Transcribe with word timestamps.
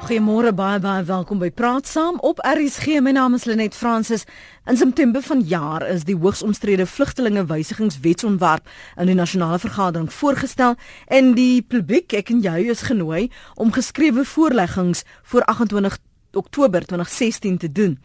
Goeiemôre 0.00 0.54
baie 0.56 0.78
baie 0.80 1.02
welkom 1.04 1.38
by 1.42 1.50
Praat 1.52 1.84
Saam 1.86 2.16
op 2.24 2.38
RSG. 2.40 3.02
My 3.04 3.12
naam 3.12 3.34
is 3.36 3.44
Lenet 3.44 3.74
Fransis. 3.76 4.24
In 4.64 4.78
September 4.80 5.20
vanjaar 5.22 5.84
is 5.92 6.06
die 6.08 6.16
hoogs 6.16 6.40
omstrede 6.42 6.86
vlugtelinge 6.88 7.44
wysigingswetsontwerp 7.50 8.64
in 8.96 9.12
die 9.12 9.18
nasionale 9.18 9.58
vergadering 9.60 10.08
voorgestel 10.12 10.78
en 11.06 11.34
die 11.36 11.60
publiek, 11.60 12.16
ek 12.16 12.32
en 12.32 12.40
jy, 12.40 12.70
is 12.72 12.86
genooi 12.88 13.28
om 13.60 13.74
geskrewe 13.76 14.24
voorleggings 14.24 15.04
voor 15.22 15.44
28 15.52 16.00
Oktober 16.32 16.86
2016 16.86 17.58
te 17.58 17.72
doen. 17.72 17.98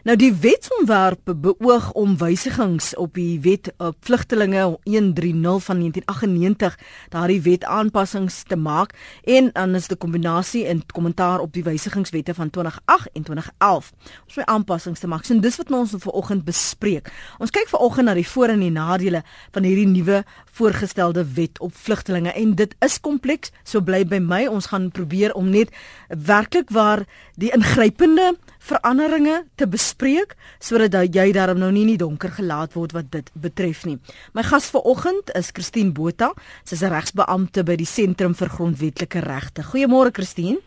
Nou 0.00 0.14
die 0.16 0.30
wetsontwerp 0.32 1.28
beoog 1.44 1.90
om 1.92 2.14
wysigings 2.16 2.94
op 2.96 3.18
die 3.18 3.36
wet 3.44 3.68
op 3.76 3.96
vlugtelinge 4.00 4.62
130 4.88 5.64
van 5.66 5.82
1998 5.82 6.78
daardie 7.12 7.40
wet 7.44 7.64
aanpassings 7.64 8.42
te 8.48 8.56
maak 8.56 8.94
en 9.28 9.50
dan 9.52 9.74
is 9.76 9.90
die 9.92 9.98
kombinasie 10.00 10.64
en 10.72 10.80
kommentaar 10.86 11.44
op 11.44 11.52
die 11.52 11.64
wysigingswette 11.66 12.34
van 12.34 12.50
2008 12.50 13.12
en 13.12 13.22
2011 13.22 13.90
om 14.24 14.32
so 14.32 14.40
aanpassings 14.44 15.00
te 15.00 15.06
maak. 15.06 15.24
So 15.28 15.36
dis 15.40 15.60
wat 15.60 15.70
ons 15.70 15.92
vanoggend 15.98 16.44
bespreek. 16.48 17.12
Ons 17.38 17.52
kyk 17.52 17.68
vanoggend 17.68 18.08
na 18.08 18.14
die 18.16 18.28
voor 18.28 18.54
en 18.54 18.64
die 18.64 18.72
nadele 18.72 19.20
van 19.52 19.68
hierdie 19.68 19.88
nuwe 19.88 20.22
voorgestelde 20.56 21.26
wet 21.34 21.60
op 21.60 21.76
vlugtelinge 21.76 22.32
en 22.32 22.54
dit 22.56 22.72
is 22.80 22.96
kompleks. 23.00 23.52
So 23.64 23.84
bly 23.84 24.06
by 24.08 24.22
my. 24.24 24.46
Ons 24.48 24.72
gaan 24.72 24.88
probeer 24.90 25.36
om 25.36 25.52
net 25.52 25.76
werklik 26.08 26.72
waar 26.72 27.04
die 27.36 27.52
ingrypende 27.52 28.32
veranderinge 28.60 29.44
te 29.56 29.66
bespreek 29.66 30.36
sodat 30.60 30.94
jy 31.14 31.30
daarom 31.32 31.58
nou 31.62 31.70
nie 31.72 31.84
in 31.86 31.94
die 31.94 32.00
donker 32.00 32.32
gelaat 32.36 32.76
word 32.76 32.94
wat 32.96 33.10
dit 33.10 33.30
betref 33.34 33.84
nie. 33.88 33.98
My 34.36 34.44
gas 34.46 34.70
vanoggend 34.70 35.32
is 35.34 35.52
Christine 35.56 35.92
Botha. 35.96 36.32
Sy 36.64 36.74
is 36.74 36.82
'n 36.82 36.92
regsbeampte 36.92 37.64
by 37.64 37.76
die 37.76 37.86
Sentrum 37.88 38.34
vir 38.34 38.48
Grondwetlike 38.48 39.20
Regte. 39.20 39.62
Goeiemôre 39.62 40.12
Christine. 40.12 40.58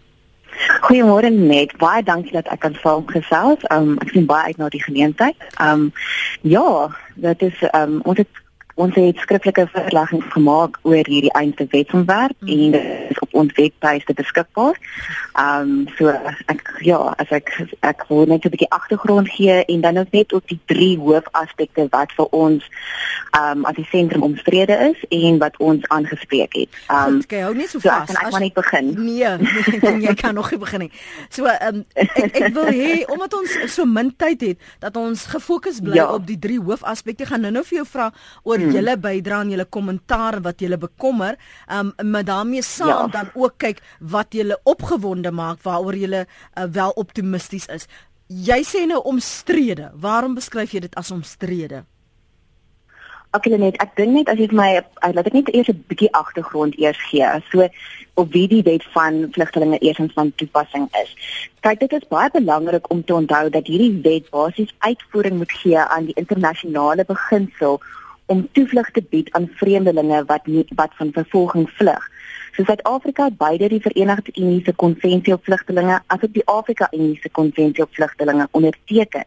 Goeiemôre 0.81 1.31
net. 1.31 1.77
Baie 1.77 2.03
dankie 2.03 2.31
dat 2.31 2.47
ek 2.47 2.59
kan 2.59 2.75
saamgesels. 2.81 3.63
Um 3.71 3.97
ek 4.01 4.13
sien 4.13 4.25
baie 4.25 4.51
uit 4.51 4.57
na 4.57 4.69
die 4.69 4.83
geleentheid. 4.83 5.35
Um 5.61 5.91
ja, 6.41 6.89
dit 7.15 7.41
is 7.41 7.63
um 7.73 8.01
ons 8.03 8.17
het 8.17 8.42
Ons 8.75 8.95
het 8.95 9.17
skriftelike 9.17 9.67
verleggings 9.69 10.25
gemaak 10.33 10.79
oor 10.81 11.05
hierdie 11.05 11.31
einde 11.37 11.67
wetsontwerp 11.69 12.35
mm. 12.39 12.47
en 12.47 12.71
dit 12.71 13.11
is 13.13 13.19
op 13.19 13.33
ons 13.33 13.53
webtuiste 13.53 14.13
beskikbaar. 14.13 14.79
Ehm 15.33 15.69
um, 15.69 15.87
so 15.97 16.09
ek 16.49 16.61
ja, 16.81 16.97
as 17.21 17.29
ek 17.29 17.51
ek 17.85 18.05
wil 18.09 18.25
net 18.25 18.45
'n 18.45 18.53
bietjie 18.53 18.69
agtergrond 18.69 19.29
gee 19.29 19.65
en 19.65 19.81
dan 19.81 19.97
ook 19.97 20.11
net 20.11 20.33
op 20.33 20.47
die 20.47 20.59
drie 20.65 20.97
hoofaspekte 20.97 21.87
wat 21.89 22.11
vir 22.17 22.27
ons 22.31 22.65
ehm 23.33 23.57
um, 23.57 23.65
as 23.65 23.75
die 23.75 23.87
sentrum 23.91 24.21
omstrede 24.21 24.73
is 24.89 24.99
en 25.09 25.37
wat 25.37 25.57
ons 25.57 25.87
aangespreek 25.87 26.53
het. 26.53 26.69
Ehm 26.87 27.13
um, 27.13 27.21
okay, 27.21 27.41
hou 27.41 27.53
net 27.55 27.69
so 27.69 27.79
vas. 27.79 28.09
So 28.09 28.17
ek 28.17 28.29
kan 28.29 28.41
net 28.41 28.53
begin. 28.53 28.93
Nee, 28.97 29.37
nee 29.37 30.01
jy 30.07 30.13
kan 30.13 30.33
nog 30.33 30.51
nie 30.51 30.59
begin 30.59 30.85
nie. 30.87 30.91
So 31.29 31.45
ehm 31.45 31.75
um, 31.75 31.85
ek 31.93 32.41
ek 32.41 32.53
wil 32.53 32.69
hê 32.73 33.05
omdat 33.05 33.33
ons 33.33 33.57
so 33.73 33.85
min 33.85 34.13
tyd 34.17 34.41
het 34.41 34.57
dat 34.79 34.97
ons 34.97 35.25
gefokus 35.25 35.81
bly 35.81 36.01
ja. 36.01 36.09
op 36.13 36.25
die 36.27 36.39
drie 36.39 36.59
hoofaspekte 36.61 37.25
gaan 37.25 37.45
nou-nou 37.45 37.65
vir 37.69 37.81
jou 37.81 37.87
vra 37.89 38.11
oor 38.43 38.62
hmm. 38.63 38.75
julle 38.77 38.97
bydra 38.97 39.41
en 39.41 39.53
julle 39.53 39.65
kommentaar 39.65 40.39
wat 40.41 40.59
julle 40.63 40.77
bekommer, 40.77 41.37
um 41.67 41.93
maar 42.03 42.23
daarmee 42.23 42.61
saam 42.61 43.11
ja. 43.11 43.19
dan 43.19 43.31
ook 43.33 43.57
kyk 43.57 43.81
wat 43.99 44.33
julle 44.33 44.59
opgewonde 44.63 45.31
maak 45.31 45.61
waaroor 45.63 45.95
julle 45.95 46.25
uh, 46.25 46.63
wel 46.63 46.91
optimisties 46.95 47.67
is. 47.67 47.87
Jy 48.27 48.61
sê 48.65 48.85
nou 48.87 49.01
omstrede. 49.03 49.91
Waarom 49.93 50.33
beskryf 50.35 50.71
jy 50.71 50.85
dit 50.87 50.95
as 50.95 51.11
omstrede? 51.11 51.83
Ek 53.33 53.47
wil 53.49 53.57
net 53.57 53.77
ek 53.81 53.95
dink 53.97 54.13
net 54.13 54.29
as 54.29 54.37
jy 54.37 54.47
my 54.53 54.69
uh, 54.77 55.11
laat 55.13 55.27
ek 55.27 55.33
net 55.33 55.49
eers 55.53 55.69
'n 55.69 55.83
bietjie 55.89 56.11
agtergrond 56.13 56.77
eers 56.77 56.99
gee. 57.09 57.25
So 57.51 57.67
op 58.21 58.31
wie 58.33 58.47
die 58.47 58.61
wet 58.61 58.85
van 58.93 59.27
vlugtelinge 59.33 59.79
eers 59.81 60.01
van 60.13 60.31
toepassing 60.35 60.85
is. 61.01 61.15
Kyk, 61.65 61.79
dit 61.79 61.93
is 61.97 62.07
baie 62.09 62.29
belangrik 62.29 62.89
om 62.93 63.03
te 63.03 63.13
onthou 63.13 63.49
dat 63.49 63.67
hierdie 63.67 64.01
wet 64.05 64.29
basies 64.29 64.73
uitvoering 64.85 65.37
moet 65.37 65.51
gee 65.51 65.79
aan 65.79 66.05
die 66.05 66.17
internasionale 66.21 67.05
beginsel 67.05 67.81
om 68.33 68.47
toevlug 68.57 68.91
te 68.91 69.03
bied 69.09 69.31
aan 69.37 69.49
vreemdelinge 69.61 70.23
wat 70.29 70.45
nie, 70.49 70.65
wat 70.75 70.93
van 70.99 71.11
vervolging 71.13 71.69
vlug. 71.79 72.09
So 72.55 72.63
Suid-Afrika 72.63 73.27
het 73.29 73.37
beide 73.37 73.69
die 73.69 73.81
Verenigde 73.81 74.31
Unie 74.41 74.61
se 74.65 74.73
konvensie 74.83 75.33
op 75.33 75.45
vlugtelinge 75.45 75.99
asook 76.13 76.33
die 76.33 76.45
Afrika 76.45 76.87
Unie 76.91 77.19
se 77.21 77.29
konvensie 77.29 77.83
op 77.83 77.93
vlugtelinge 77.97 78.47
onderteken. 78.51 79.25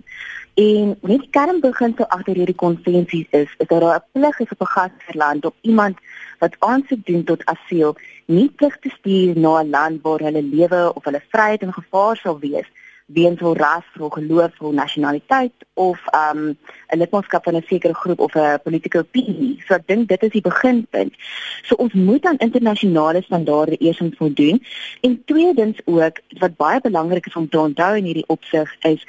En 0.55 0.93
net 1.01 1.25
die 1.25 1.31
kernbeginsel 1.31 2.07
agter 2.17 2.39
hierdie 2.39 2.59
konvensies 2.65 3.27
is, 3.31 3.51
is 3.59 3.67
dat 3.69 3.81
daar 3.81 3.97
'n 3.97 4.05
plig 4.13 4.41
is 4.41 4.55
op 4.55 4.61
'n 4.61 4.73
gasverland 4.75 5.45
op 5.45 5.57
iemand 5.61 5.99
wat 6.39 6.57
aansoek 6.59 7.07
doen 7.07 7.25
tot 7.25 7.45
asiel 7.45 7.97
nie 8.27 8.51
plig 8.57 8.77
te 8.79 8.91
stuur 8.99 9.39
na 9.39 9.61
'n 9.63 9.71
land 9.71 10.03
waar 10.03 10.21
hulle 10.27 10.43
lewe 10.43 10.95
of 10.95 11.05
hulle 11.05 11.23
vryheid 11.29 11.63
in 11.63 11.73
gevaar 11.73 12.17
sal 12.17 12.39
wees 12.39 12.69
weens 13.07 13.41
hul 13.41 13.55
ras, 13.55 13.85
hul 13.95 14.11
geloof, 14.11 14.59
hul 14.59 14.73
nasionaliteit 14.73 15.55
of 15.75 15.99
um 16.15 16.57
'n 16.91 16.99
lidmaatskap 16.99 17.45
van 17.45 17.57
'n 17.57 17.65
sekere 17.67 17.95
groep 17.95 18.21
of 18.21 18.35
'n 18.35 18.61
politieke 18.65 18.99
opinie. 18.99 19.63
So 19.67 19.75
ek 19.75 19.87
dink 19.87 20.09
dit 20.09 20.23
is 20.23 20.31
die 20.31 20.41
beginpunt. 20.41 21.15
So 21.63 21.75
ons 21.75 21.93
moet 21.93 22.25
aan 22.25 22.37
internasionale 22.39 23.23
standaarde 23.23 23.77
eers 23.79 24.01
voldoen. 24.19 24.63
En 25.01 25.23
tweedens 25.25 25.79
ook 25.85 26.21
wat 26.39 26.57
baie 26.57 26.81
belangrik 26.81 27.27
is 27.27 27.37
om 27.37 27.49
te 27.49 27.59
onthou 27.59 27.97
in 27.97 28.05
hierdie 28.05 28.27
opsig 28.27 28.77
is 28.81 29.07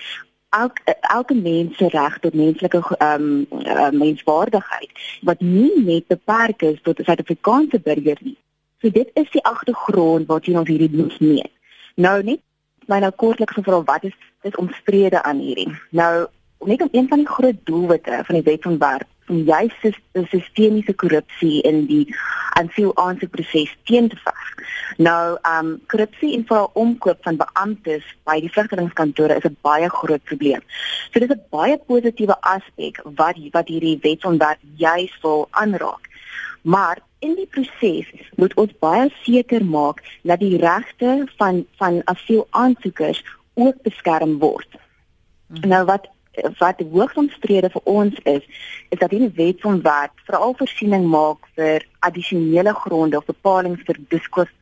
elke 0.50 0.96
elke 1.02 1.34
mens 1.34 1.78
se 1.78 1.88
reg 1.88 2.20
tot 2.20 2.34
menslike 2.34 2.82
um 3.00 3.46
uh, 3.50 3.90
menswaardigheid 3.90 4.92
wat 5.22 5.40
nie 5.40 5.84
net 5.84 6.08
beperk 6.08 6.62
is 6.62 6.80
tot 6.82 7.00
Suid-Afrikaanse 7.04 7.80
burger 7.80 8.18
nie. 8.22 8.38
So 8.82 8.90
dit 8.90 9.10
is 9.14 9.30
die 9.32 9.44
agtergrond 9.44 10.28
waarteen 10.28 10.58
ons 10.58 10.68
hierdie 10.70 10.96
moet 10.96 11.20
meet. 11.20 11.52
Nou 11.96 12.24
net 12.24 12.40
my 12.88 13.00
nou 13.00 13.12
kortliks 13.12 13.54
gevra 13.54 13.84
wat 13.84 14.04
is 14.04 14.16
dit 14.42 14.58
omstrede 14.58 15.24
aan 15.24 15.40
hierdie. 15.40 15.70
Nou 15.92 16.28
net 16.66 16.82
om 16.82 16.90
een 16.92 17.08
van 17.08 17.18
die 17.18 17.28
groot 17.28 17.60
doelwitte 17.64 18.22
van 18.26 18.36
die 18.36 18.44
wet 18.44 18.62
van 18.62 18.78
werk 18.78 19.08
om 19.28 19.44
juist 19.44 19.82
die 19.82 20.26
sistemiese 20.32 20.94
korrupsie 20.94 21.62
in 21.68 21.86
die 21.86 22.16
aansiel 22.60 22.94
aansoekproses 22.96 23.74
teen 23.84 24.08
te 24.10 24.20
veg. 24.24 24.46
Nou, 24.98 25.38
ehm 25.42 25.66
um, 25.66 25.74
korrupsie 25.92 26.34
en 26.38 26.46
vooral 26.48 26.70
omkoop 26.74 27.18
van 27.22 27.38
beamptes 27.38 28.06
by 28.26 28.40
die 28.42 28.52
vlugtelingskantore 28.52 29.36
is 29.36 29.46
'n 29.50 29.58
baie 29.62 29.90
groot 29.90 30.24
probleem. 30.24 30.64
So 31.12 31.20
dit 31.20 31.30
is 31.30 31.36
'n 31.36 31.46
baie 31.50 31.78
positiewe 31.78 32.42
aspek 32.42 33.02
wat 33.04 33.36
wat 33.52 33.68
hierdie 33.68 34.00
wetsontwerp 34.02 34.60
juist 34.76 35.22
wil 35.22 35.48
aanraak. 35.52 36.08
Maar 36.62 36.98
in 37.20 37.36
die 37.36 37.48
proses 37.50 38.10
moet 38.36 38.54
ons 38.62 38.74
baie 38.84 39.08
seker 39.24 39.66
maak 39.66 40.04
dat 40.22 40.40
die 40.44 40.58
regte 40.62 41.24
van 41.38 41.66
van 41.80 42.02
asielaansoekers 42.06 43.24
ook 43.54 43.82
beskerm 43.82 44.38
word. 44.40 44.70
Hmm. 45.48 45.70
Nou 45.74 45.86
wat 45.86 46.08
wat 46.60 46.82
hoogsomstrede 46.94 47.70
vir 47.74 47.82
ons 47.90 48.18
is, 48.30 48.44
is 48.94 49.00
dat 49.02 49.10
hierdie 49.10 49.34
wet 49.40 49.62
van 49.66 49.80
wat 49.82 50.12
veral 50.28 50.54
voorsiening 50.60 51.08
maak 51.10 51.48
vir 51.58 51.86
addisionele 52.06 52.74
gronde 52.78 53.18
of 53.18 53.26
bepalinge 53.26 53.82
vir 53.88 53.98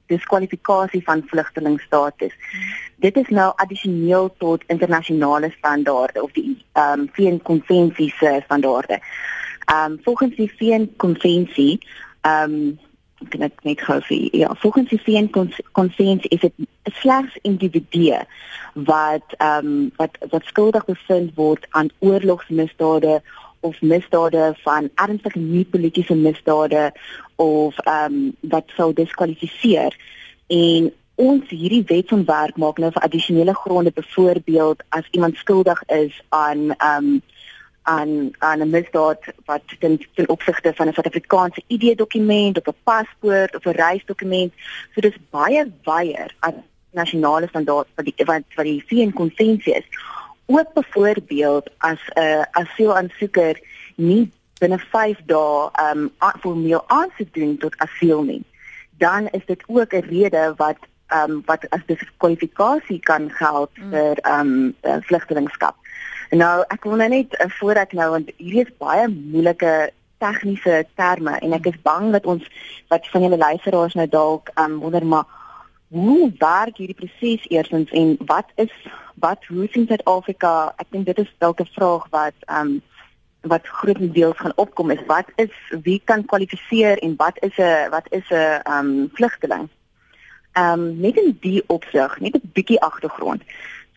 diskwalifikasie 0.07 1.03
van 1.03 1.25
vlugtelingstatus. 1.27 2.31
Hmm. 2.31 2.69
Dit 3.03 3.17
is 3.19 3.27
nou 3.27 3.51
addisioneel 3.59 4.31
tot 4.39 4.63
internasionale 4.71 5.51
standaarde 5.57 6.23
of 6.23 6.31
die 6.31 6.55
ehm 6.79 6.99
um, 6.99 7.09
VN 7.17 7.41
konvensie 7.43 8.13
se 8.19 8.39
standaarde. 8.45 9.01
Ehm 9.65 9.91
um, 9.91 9.99
volgens 10.03 10.35
die 10.35 10.51
VN 10.57 10.87
konvensie 10.97 11.79
ehm 12.25 12.59
um, 12.59 12.75
kan 13.31 13.45
ek 13.47 13.63
net 13.63 13.81
gou 13.81 13.97
sê. 14.05 14.17
Ja 14.35 14.51
volgens 14.59 14.89
die 14.91 15.01
VN 15.01 15.29
konvensie 15.71 16.29
is 16.35 16.43
dit 16.43 16.67
slegs 16.99 17.37
individue 17.41 18.19
wat 18.73 19.37
ehm 19.37 19.71
um, 19.71 19.91
wat 20.01 20.17
wat 20.33 20.51
skuldig 20.51 20.85
bevind 20.85 21.33
word 21.39 21.65
aan 21.71 21.93
oorlogsmisdade 21.99 23.21
of 23.65 23.81
misdade 23.81 24.53
van 24.63 24.89
ernstige 24.95 25.39
nie 25.39 25.65
politieke 25.65 26.15
misdade 26.15 26.91
of 27.35 27.79
ehm 27.79 28.13
um, 28.13 28.35
wat 28.41 28.69
sou 28.75 28.93
diskwalifiseer. 28.93 29.95
En 30.47 30.91
ons 31.15 31.49
hierdie 31.49 31.83
wetsontwerp 31.87 32.57
maak 32.59 32.77
nou 32.77 32.91
vir 32.91 33.07
addisionele 33.07 33.53
gronde 33.55 33.91
byvoorbeeld 33.95 34.83
as 34.89 35.07
iemand 35.11 35.37
skuldig 35.37 35.83
is 35.87 36.21
aan 36.29 36.71
ehm 36.75 37.13
um, 37.13 37.21
aan 37.85 38.31
aan 38.39 38.61
'n 38.61 38.69
misdaad 38.69 39.21
wat 39.45 39.63
ten, 39.79 39.99
ten 40.13 40.29
opsigte 40.29 40.73
van 40.75 40.87
'n 40.87 40.93
Suid-Afrikaanse 40.93 41.63
ID-dokument 41.67 42.57
of 42.57 42.67
'n 42.67 42.81
paspoort 42.83 43.55
of 43.55 43.65
'n 43.65 43.79
reisdokument. 43.85 44.53
So 44.93 45.01
dis 45.01 45.17
baie 45.29 45.71
wyer 45.83 46.35
aan 46.39 46.63
nasionale 46.91 47.47
standaarde 47.47 47.89
wat 47.95 48.05
die 48.05 48.25
wat 48.25 48.43
wat 48.55 48.65
die 48.65 48.83
VN 48.87 49.13
konvensie 49.13 49.75
is. 49.75 49.87
Ook 50.45 50.73
byvoorbeeld 50.73 51.69
as 51.77 52.01
'n 52.13 52.19
uh, 52.19 52.41
asielaansoeker 52.51 53.59
nie 53.95 54.31
binne 54.59 54.79
5 54.79 55.21
dae 55.25 55.69
um 55.91 56.11
formeel 56.39 56.83
aansoek 56.87 57.33
doen 57.33 57.57
tot 57.57 57.77
asiel 57.77 58.23
nie, 58.23 58.43
dan 58.97 59.27
is 59.27 59.45
dit 59.45 59.63
ook 59.67 59.93
'n 59.93 60.07
rede 60.09 60.53
wat 60.57 60.77
um 61.13 61.41
wat 61.45 61.69
as 61.69 61.85
diskwalifikasie 61.85 62.99
kan 62.99 63.29
geld 63.31 63.71
mm. 63.77 63.89
vir 63.89 64.15
um 64.39 64.75
uh, 64.81 64.97
vlugtelingskap. 65.01 65.75
Nou, 66.31 66.63
ek 66.73 66.83
wil 66.83 66.95
nou 66.95 67.09
net 67.09 67.35
uh, 67.39 67.49
voor 67.59 67.75
ek 67.75 67.93
nou 67.93 68.09
want 68.09 68.31
hierdie 68.37 68.65
is 68.65 68.77
baie 68.81 69.07
moeilike 69.07 69.91
tegniese 70.17 70.85
terme 70.95 71.37
en 71.41 71.53
ek 71.53 71.67
is 71.69 71.81
bang 71.83 72.11
dat 72.15 72.25
ons 72.25 72.43
wat 72.89 73.07
van 73.11 73.25
julle 73.25 73.37
luisteraars 73.37 73.97
nou 73.99 74.07
dalk 74.07 74.49
um 74.61 74.79
wonder 74.79 75.05
maar 75.05 75.25
hoe 75.89 76.31
werk 76.39 76.77
hierdie 76.77 76.97
proses 76.97 77.45
eersins 77.51 77.91
en 77.91 78.15
wat 78.25 78.49
is 78.55 78.73
wat 79.21 79.45
hoe 79.47 79.67
sien 79.71 79.87
Suid-Afrika? 79.87 80.73
Ek 80.81 80.89
dink 80.91 81.05
dit 81.05 81.19
is 81.23 81.31
dalk 81.39 81.61
'n 81.61 81.71
vraag 81.77 82.07
wat 82.11 82.37
ehm 82.47 82.67
um, 82.67 82.81
wat 83.45 83.67
grootendeels 83.67 84.37
gaan 84.37 84.57
opkom 84.57 84.91
is 84.91 85.03
wat 85.05 85.27
is 85.35 85.53
wie 85.83 86.01
kan 86.03 86.25
kwalifiseer 86.25 86.97
en 86.97 87.15
wat 87.15 87.37
is 87.43 87.57
'n 87.57 87.89
wat 87.89 88.07
is 88.11 88.27
'n 88.29 88.35
ehm 88.35 88.85
um, 88.85 89.09
vlugteling? 89.13 89.69
Ehm 90.53 90.79
um, 90.79 90.99
net 90.99 91.15
in 91.17 91.37
die 91.41 91.63
opsig, 91.67 92.19
net 92.19 92.35
'n 92.35 92.51
bietjie 92.53 92.81
agtergrond. 92.81 93.41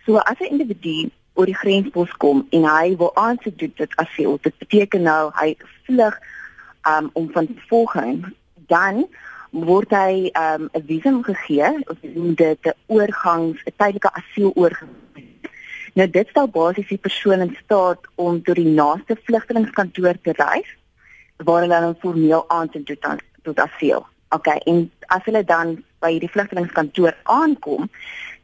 So 0.04 0.16
as 0.16 0.38
'n 0.38 0.52
individu 0.54 1.10
oor 1.38 1.46
die 1.46 1.56
grenspos 1.56 2.10
kom 2.22 2.42
en 2.50 2.66
hy 2.66 2.96
wil 2.98 3.12
aansoek 3.14 3.56
doen 3.60 3.72
dit 3.78 3.96
asiel, 4.02 4.38
dit 4.42 4.58
beteken 4.58 5.06
nou 5.06 5.30
hy 5.38 5.54
vlug 5.86 6.18
um, 6.90 7.10
om 7.14 7.30
van 7.32 7.46
vervolging 7.54 8.24
dan 8.72 9.04
word 9.50 9.94
hy 9.94 10.28
um, 10.36 10.66
'n 10.74 10.84
visum 10.90 11.22
gegee 11.24 11.70
of 11.86 11.96
dit 12.02 12.66
'n 12.66 12.76
oorgangs 12.86 13.62
'n 13.64 13.76
tydelike 13.76 14.10
asiel 14.12 14.52
oorgang 14.54 14.96
Nou 15.98 16.06
dit 16.14 16.28
stel 16.30 16.46
basies 16.54 16.90
die 16.92 17.00
persoon 17.02 17.40
in 17.42 17.56
staat 17.64 18.04
om 18.22 18.42
tot 18.46 18.58
die 18.60 18.70
naaste 18.70 19.16
vlugtelingkantoor 19.26 20.20
te 20.22 20.34
reis 20.36 20.68
waar 21.46 21.64
hulle 21.64 21.80
dan 21.80 21.96
formeel 22.02 22.44
aansoek 22.54 22.86
doen 22.86 23.00
tot, 23.00 23.24
tot 23.42 23.62
asiel. 23.64 24.06
Okay, 24.36 24.58
en 24.70 24.84
as 25.14 25.24
hulle 25.24 25.42
dan 25.44 25.78
by 26.02 26.12
hierdie 26.12 26.30
vlugtelingkantoor 26.30 27.16
aankom, 27.34 27.88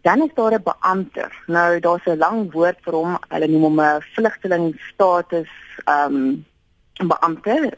dan 0.05 0.23
is 0.23 0.35
daar 0.35 0.53
'n 0.53 0.63
beampte. 0.63 1.29
Nou 1.47 1.81
daar's 1.81 2.05
'n 2.05 2.19
lang 2.19 2.53
woord 2.53 2.79
vir 2.85 2.93
hom. 2.93 3.19
Hulle 3.29 3.49
noem 3.49 3.63
hom 3.63 3.81
'n 3.81 4.03
vlugtelingstatus 4.15 5.53
ehm 5.85 6.15
um, 6.15 7.09
beampte. 7.09 7.73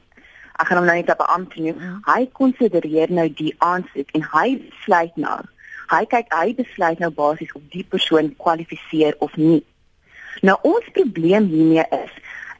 Ek 0.61 0.67
gaan 0.67 0.77
hom 0.77 0.87
nou 0.87 0.97
net 0.97 1.11
'n 1.11 1.23
beampte 1.25 1.61
noem. 1.61 1.81
Ja. 1.81 2.13
Hy 2.13 2.29
konsidereer 2.33 3.13
nou 3.13 3.33
die 3.33 3.55
aansoek 3.59 4.11
en 4.11 4.23
hy 4.33 4.49
besluit 4.69 5.17
nou. 5.17 5.41
Hy 5.87 6.05
kyk 6.07 6.35
hy 6.35 6.55
besluit 6.55 6.99
nou 6.99 7.11
basies 7.11 7.53
of 7.53 7.63
die 7.71 7.85
persoon 7.85 8.35
kwalifiseer 8.37 9.15
of 9.19 9.37
nie. 9.37 9.65
Nou 10.41 10.59
ons 10.63 10.87
probleem 10.93 11.47
hiermee 11.47 11.87
is 11.91 12.15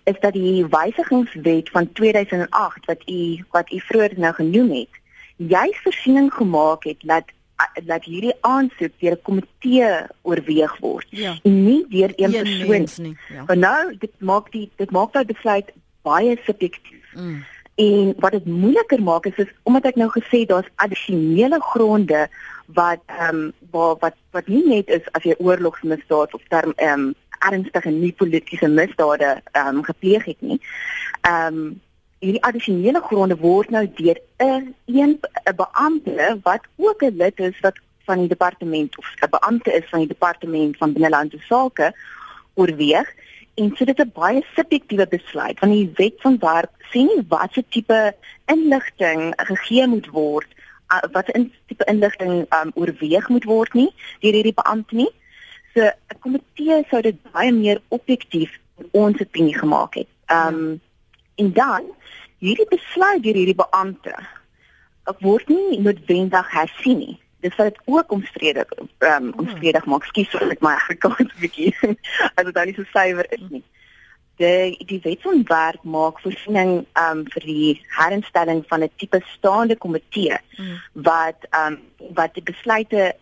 is 0.05 0.21
dat 0.21 0.33
die 0.33 0.67
wysigingswet 0.67 1.71
van 1.71 1.93
2008 1.93 2.85
wat 2.85 3.03
u 3.11 3.45
wat 3.51 3.71
u 3.73 3.81
vroeër 3.81 4.13
nou 4.17 4.35
genoem 4.35 4.71
het, 4.71 4.95
jy 5.37 5.79
voorsiening 5.83 6.33
gemaak 6.35 6.85
het 6.85 7.01
dat 7.01 7.25
dat 7.85 8.05
hierdie 8.05 8.35
aansoek 8.41 8.93
deur 9.01 9.17
'n 9.17 9.23
komitee 9.23 9.91
oorweeg 10.23 10.79
word 10.79 11.07
ja. 11.11 11.39
en 11.43 11.65
nie 11.65 11.85
deur 11.89 12.13
een 12.17 12.33
Geen 12.33 12.67
persoon 12.67 13.05
nie. 13.07 13.17
Ja. 13.29 13.45
Maar 13.47 13.57
nou 13.57 13.97
dit 13.99 14.11
maak 14.19 14.53
die 14.53 14.71
dit 14.77 14.91
maak 14.91 15.13
daai 15.13 15.25
besluit 15.25 15.73
baie 16.03 16.39
subjektief. 16.45 17.13
Mm. 17.15 17.45
En 17.75 18.15
wat 18.19 18.33
dit 18.33 18.45
moeiliker 18.45 19.03
maak 19.03 19.27
is, 19.27 19.37
is 19.37 19.53
omdat 19.63 19.85
ek 19.85 19.97
nou 20.01 20.11
gesê 20.11 20.45
daar's 20.47 20.69
addisionele 20.75 21.61
gronde 21.61 22.29
wat 22.67 23.01
ehm 23.07 23.37
um, 23.37 23.53
wat 23.71 24.01
wat 24.01 24.15
wat 24.31 24.47
nie 24.47 24.65
net 24.67 24.89
is 24.89 25.05
as 25.13 25.23
jy 25.23 25.35
oorlogsmisdaad 25.39 26.35
of 26.35 26.43
term 26.49 26.73
ehm 26.77 27.01
um, 27.01 27.15
ernstige 27.39 27.91
nie 27.91 28.13
politieke 28.13 28.69
misdade 28.69 29.43
ehm 29.53 29.77
um, 29.77 29.83
gepleeg 29.85 30.25
het 30.25 30.41
nie. 30.41 30.61
Ehm 31.21 31.57
um, 31.57 31.81
hierdie 32.25 32.43
addisionele 32.49 33.01
gronde 33.09 33.37
word 33.37 33.71
nou 33.71 33.85
deur 33.99 34.19
'n 34.41 34.75
een 34.87 35.19
'n 35.45 35.57
beampte 35.57 36.39
wat 36.43 36.63
ook 36.77 37.03
'n 37.03 37.17
lid 37.17 37.41
is 37.41 37.61
wat 37.61 37.79
van 38.07 38.19
die 38.19 38.29
departement 38.29 38.99
of 38.99 39.07
'n 39.21 39.31
beampte 39.31 39.73
is 39.73 39.89
van 39.91 39.99
die 39.99 40.09
departement 40.09 40.77
van 40.77 40.93
binnelandse 40.93 41.39
sake 41.49 41.95
oorweeg. 42.55 43.09
En 43.55 43.73
so 43.77 43.85
dit 43.85 43.99
'n 43.99 44.11
baie 44.15 44.45
subjektiewe 44.55 45.07
besluit 45.07 45.59
van 45.59 45.71
die 45.71 45.91
wet 45.95 46.17
van 46.17 46.39
werk 46.39 46.71
sien 46.91 47.07
nie 47.07 47.25
wat 47.29 47.53
se 47.53 47.65
tipe 47.69 48.15
inligting 48.47 49.33
gegee 49.37 49.87
moet 49.87 50.07
word 50.07 50.49
wat 51.13 51.29
'n 51.29 51.53
tipe 51.67 51.85
inligting 51.85 52.47
um, 52.55 52.71
oorweeg 52.75 53.29
moet 53.29 53.45
word 53.45 53.73
nie 53.75 53.93
deur 54.21 54.33
hierdie 54.33 54.61
beampte 54.63 54.95
nie. 54.95 55.13
So 55.75 55.81
'n 55.83 56.19
komitee 56.21 56.85
sou 56.91 57.03
dit 57.03 57.17
baie 57.33 57.53
meer 57.53 57.81
objektief 57.89 58.59
ons 58.91 59.21
opinie 59.21 59.59
gemaak 59.59 59.95
het. 59.95 60.09
Um, 60.31 60.81
en 61.37 61.53
dan 61.53 61.93
hierdie 62.39 62.69
besluit 62.69 63.23
deur 63.23 63.39
hierdie 63.39 63.59
beampte 63.59 64.17
word 65.23 65.49
nie 65.49 65.79
noodwendig 65.79 66.51
hersien 66.51 66.99
nie. 66.99 67.17
Dit 67.45 67.55
sal 67.55 67.71
dit 67.71 67.81
ook 67.85 68.13
omstrede 68.13 68.67
um, 68.99 69.33
omstredig 69.39 69.85
maak. 69.87 70.07
Skus 70.11 70.35
as 70.35 70.55
ek 70.57 70.63
my 70.65 70.75
Afrikaans 70.81 71.35
bietjie 71.41 71.73
as 72.37 72.45
dit 72.45 72.55
dan 72.55 72.71
nie 72.71 72.77
so 72.77 72.87
suiwer 72.93 73.29
is 73.37 73.45
nie. 73.51 73.63
Die 74.41 74.77
die 74.89 75.01
wetsontwerp 75.05 75.85
maak 75.85 76.19
voorsiening 76.25 76.73
um, 77.01 77.23
vir 77.35 77.47
die 77.47 77.69
herinstelling 77.99 78.65
van 78.69 78.85
'n 78.85 78.93
tipe 79.01 79.23
staande 79.37 79.77
komitee 79.77 80.37
hmm. 80.57 80.81
wat 81.09 81.47
um, 81.57 81.79
wat 82.19 82.35
die 82.35 82.45
besluite 82.45 83.15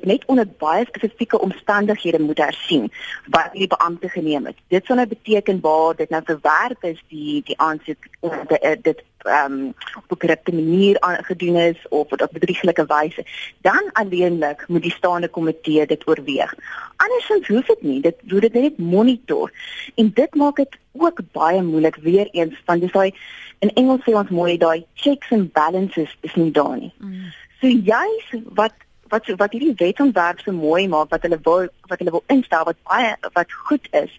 net 0.00 0.24
onder 0.26 0.48
baie 0.58 0.84
spesifieke 0.86 1.40
omstandighede 1.40 2.20
moet 2.20 2.38
hersien 2.38 2.92
wat 3.26 3.52
hierdie 3.52 3.76
beampte 3.76 4.08
geneem 4.08 4.46
het. 4.46 4.56
Dit 4.68 4.84
sou 4.86 4.96
nou 4.96 5.08
beteken 5.08 5.60
waar 5.60 5.96
dit 5.96 6.10
nou 6.10 6.22
verwerp 6.24 6.84
is 6.84 7.02
die 7.08 7.42
die 7.44 7.58
aansoek 7.58 8.08
of 8.20 8.34
dit 8.82 9.02
ehm 9.26 9.52
um, 9.52 9.74
op 9.96 10.10
'n 10.10 10.18
korrupte 10.18 10.52
manier 10.54 11.00
aangedoen 11.00 11.56
is 11.56 11.88
of 11.88 12.12
op 12.12 12.28
bedrieglike 12.32 12.86
wyse, 12.86 13.24
dan 13.60 13.90
alleenlik 13.92 14.64
moet 14.68 14.82
die 14.82 14.92
staande 14.92 15.28
komitee 15.28 15.86
dit 15.86 16.06
oorweeg. 16.08 16.54
Andersins 16.96 17.48
hoef 17.48 17.66
dit 17.66 17.82
nie, 17.82 18.00
dit 18.00 18.14
doen 18.20 18.40
dit 18.40 18.52
net 18.52 18.78
monitor. 18.78 19.52
En 19.94 20.10
dit 20.14 20.34
maak 20.34 20.56
dit 20.56 20.76
ook 20.92 21.20
baie 21.32 21.62
moeilik 21.62 21.96
weer 21.96 22.28
eens 22.30 22.62
van 22.64 22.78
dis 22.78 22.92
daai 22.92 23.14
in 23.58 23.72
Engels 23.72 24.00
sê 24.04 24.14
ons 24.14 24.30
mooi 24.30 24.56
daai 24.58 24.84
checks 24.94 25.30
and 25.30 25.52
balances 25.52 26.16
is 26.20 26.34
nie 26.34 26.50
daar 26.50 26.76
nie. 26.78 26.92
Mm. 26.98 27.32
So 27.60 27.66
juis 27.66 28.34
wat 28.44 28.72
wat 29.08 29.26
wat 29.42 29.52
hierdie 29.52 29.74
wetontwerp 29.78 30.40
so 30.40 30.52
mooi 30.52 30.88
maak 30.88 31.10
wat 31.10 31.22
hulle 31.22 31.40
wil 31.42 31.68
wat 31.88 31.98
hulle 31.98 32.14
wil 32.18 32.24
instel 32.26 32.64
wat 32.64 32.78
baie 32.82 33.16
wat 33.32 33.58
goed 33.68 33.88
is 33.90 34.12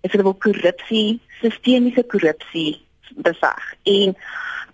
is 0.00 0.12
hulle 0.12 0.28
wil 0.30 0.40
korrupsie 0.46 1.20
sistemiese 1.40 2.04
korrupsie 2.14 2.84
beveg 3.28 3.74
en 3.96 4.16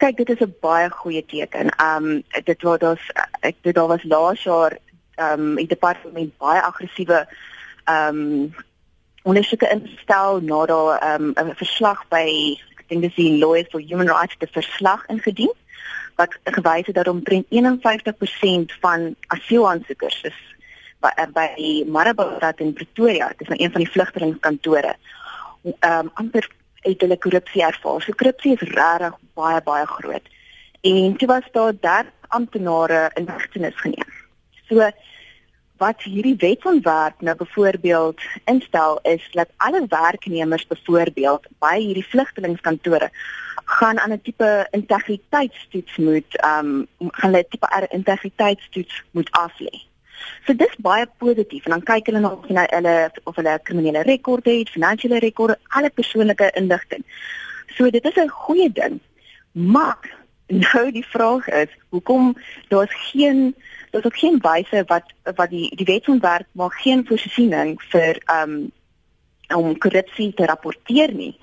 kyk 0.01 0.17
dit 0.17 0.31
is 0.31 0.41
'n 0.41 0.55
baie 0.61 0.89
goeie 0.91 1.25
teken. 1.27 1.69
Um 1.89 2.23
dit 2.45 2.63
wat 2.63 2.83
ons 2.83 3.03
ek 3.41 3.57
dit 3.63 3.75
daar 3.75 3.89
was 3.89 4.05
laas 4.05 4.43
jaar 4.43 4.79
um 5.17 5.55
die 5.57 5.67
departement 5.67 6.33
baie 6.39 6.63
aggressiewe 6.63 7.27
um 7.85 8.55
ondersoeke 9.23 9.69
instel 9.71 10.41
na 10.41 10.67
daar 10.67 10.93
um 11.15 11.33
'n 11.37 11.55
verslag 11.55 12.09
by 12.09 12.57
ek 12.79 12.89
dink 12.89 13.03
dis 13.03 13.15
die 13.15 13.39
Lawyers 13.39 13.69
for 13.71 13.81
Human 13.81 14.09
Rights 14.09 14.37
die 14.39 14.49
verslag 14.53 15.05
ingedien 15.09 15.53
wat 16.21 16.37
gewys 16.45 16.87
het 16.87 16.95
dat 16.95 17.09
omtrent 17.09 17.47
51% 17.49 18.79
van 18.81 19.15
asielaansoekers 19.27 20.23
is 20.29 20.39
by, 21.01 21.13
eh, 21.17 21.29
by 21.33 21.47
die 21.57 21.85
Marabastad 21.89 22.61
in 22.61 22.75
Pretoria, 22.77 23.29
dit 23.29 23.47
is 23.47 23.53
nou 23.53 23.61
een 23.61 23.73
van 23.73 23.85
die 23.85 23.93
vlugtelingskantore. 23.95 24.97
Ehm 25.65 26.07
um, 26.07 26.11
amper 26.15 26.49
het 26.81 27.01
hulle 27.05 27.19
korrupsie 27.21 27.63
ervaar. 27.65 28.03
So 28.03 28.17
korrupsie 28.17 28.55
is 28.57 28.69
regtig 28.69 29.17
baie 29.37 29.61
baie 29.65 29.87
groot. 29.87 30.29
En 30.81 31.17
toe 31.17 31.29
was 31.29 31.49
daar 31.53 31.75
daar 31.81 32.13
amptenare 32.29 33.11
in 33.15 33.29
hegtenis 33.29 33.81
geneem. 33.81 34.13
So 34.69 34.91
wat 35.81 36.03
hierdie 36.05 36.37
wetsontwerp 36.37 37.21
nou 37.21 37.37
byvoorbeeld 37.37 38.21
instel 38.45 38.99
is 39.03 39.29
dat 39.33 39.49
alle 39.57 39.85
werknemers 39.89 40.67
byvoorbeeld 40.67 41.47
by 41.59 41.77
hierdie 41.79 42.07
vlugtelingskantore 42.09 43.11
gaan 43.79 44.01
aan 44.01 44.13
'n 44.13 44.23
tipe 44.23 44.67
integriteitstoets 44.71 45.97
moet 45.97 46.31
ehm 46.37 46.67
um, 46.67 47.11
gaan 47.19 47.31
hulle 47.31 47.45
'n 47.45 47.51
tipe 47.51 47.87
integriteitstoets 47.91 49.03
moet 49.11 49.31
aflê. 49.45 49.75
So 50.47 50.55
dis 50.55 50.77
baie 50.79 51.07
positief 51.19 51.65
en 51.65 51.71
dan 51.71 51.83
kyk 51.83 52.07
hulle 52.07 52.21
na 52.21 52.33
of 52.37 52.47
hulle 52.47 52.65
hulle 52.71 52.97
of 53.25 53.37
hulle 53.37 53.61
kriminele 53.63 54.03
rekord 54.03 54.45
het, 54.45 54.73
finansiële 54.77 55.19
rekord, 55.19 55.59
alle 55.69 55.91
persoonlike 55.91 56.51
inligting. 56.61 57.05
So 57.77 57.91
dit 57.91 58.05
is 58.05 58.17
'n 58.17 58.29
goeie 58.29 58.73
ding. 58.73 59.01
Maar 59.53 60.19
nou 60.75 60.93
die 60.93 61.07
vraag 61.07 61.49
is, 61.49 61.71
hoekom 61.89 62.37
daar's 62.69 62.95
geen 63.13 63.55
daar's 63.91 64.05
ook 64.05 64.19
geen 64.19 64.39
wyse 64.43 64.85
wat 64.87 65.07
wat 65.35 65.51
die 65.51 65.77
die 65.77 65.87
wetsontwerp 65.87 66.47
maak 66.53 66.75
geen 66.75 67.07
voorsiening 67.07 67.83
vir 67.93 68.23
um 68.43 68.73
om 69.55 69.79
korrupsie 69.79 70.35
te 70.35 70.47
rapporteer 70.47 71.13
nie. 71.13 71.39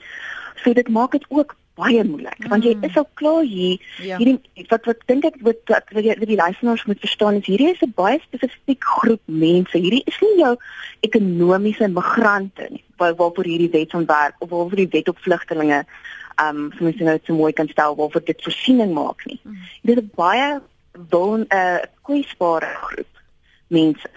So 0.56 0.74
dit 0.74 0.88
maak 0.90 1.12
dit 1.12 1.26
ook 1.28 1.56
baie 1.78 2.04
moeilik 2.04 2.40
mm. 2.44 2.50
want 2.54 2.68
jy 2.68 2.74
is 2.88 2.98
al 3.02 3.08
klaar 3.22 3.46
hier 3.48 3.78
ja. 4.04 4.18
hierdie 4.22 4.66
wat 4.72 4.90
wat 4.90 5.06
dink 5.12 5.28
ek 5.30 5.40
wat 5.48 5.74
wat 5.74 5.94
die, 5.96 6.16
die 6.26 6.40
luisteraars 6.40 6.86
moet 6.90 7.04
verstaan 7.06 7.40
is 7.42 7.50
hierdie 7.50 7.72
is 7.74 7.84
'n 7.86 7.94
baie 7.96 8.20
spesifiek 8.26 8.90
groep 8.98 9.24
mense 9.26 9.78
hierdie 9.78 10.04
is 10.06 10.20
nie 10.26 10.36
jou 10.44 10.54
ekonomiese 11.10 11.90
migrante 12.00 12.70
nie 12.70 12.84
waar 12.98 13.16
waarvoor 13.16 13.52
hierdie 13.54 13.74
wetsontwerp 13.74 14.36
of 14.40 14.50
waarvoor 14.50 14.84
die 14.84 14.94
wet 14.98 15.14
op 15.14 15.22
vlugtelinge 15.28 15.84
um 16.42 16.72
vir 16.78 16.94
sien 16.94 17.14
dit 17.14 17.26
so 17.26 17.34
mooi 17.34 17.54
kan 17.54 17.70
stel 17.70 17.96
waarvoor 17.96 18.26
dit 18.26 18.44
voorsiening 18.44 18.94
maak 18.94 19.26
nie 19.26 19.40
mm. 19.44 19.62
dit 19.84 19.98
is 19.98 20.04
'n 20.04 20.12
baie 20.16 20.50
woon 21.10 21.42
'n 21.42 21.56
uh, 21.56 21.80
kwesbare 22.02 22.72
groep 22.82 23.14
mense. 23.68 24.10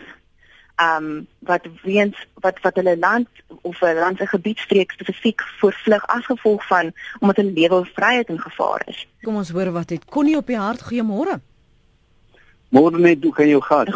Um 0.80 1.26
wat 1.38 1.66
weens 1.82 2.16
wat 2.40 2.60
wat 2.64 2.74
hulle 2.74 2.96
land 2.98 3.28
of 3.62 3.80
'n 3.80 3.98
land 3.98 4.18
se 4.18 4.26
gebiedstreek 4.26 4.90
spesifiek 4.90 5.40
voor 5.58 5.72
vlug 5.72 6.06
as 6.06 6.24
gevolg 6.24 6.66
van 6.66 6.92
omdat 7.18 7.36
hulle 7.36 7.52
lewe 7.52 7.74
of 7.74 7.90
vryheid 7.94 8.28
in 8.28 8.40
gevaar 8.40 8.82
is. 8.86 9.06
Kom 9.22 9.36
ons 9.36 9.50
hoor 9.50 9.72
wat 9.72 9.90
het 9.90 10.04
Connie 10.04 10.36
op 10.36 10.46
die 10.46 10.56
hart 10.56 10.82
goeiemôre. 10.82 11.40
Môre 12.68 12.98
net 12.98 13.22
hoe 13.22 13.32
kan 13.32 13.48
jou 13.48 13.62
gaan? 13.62 13.86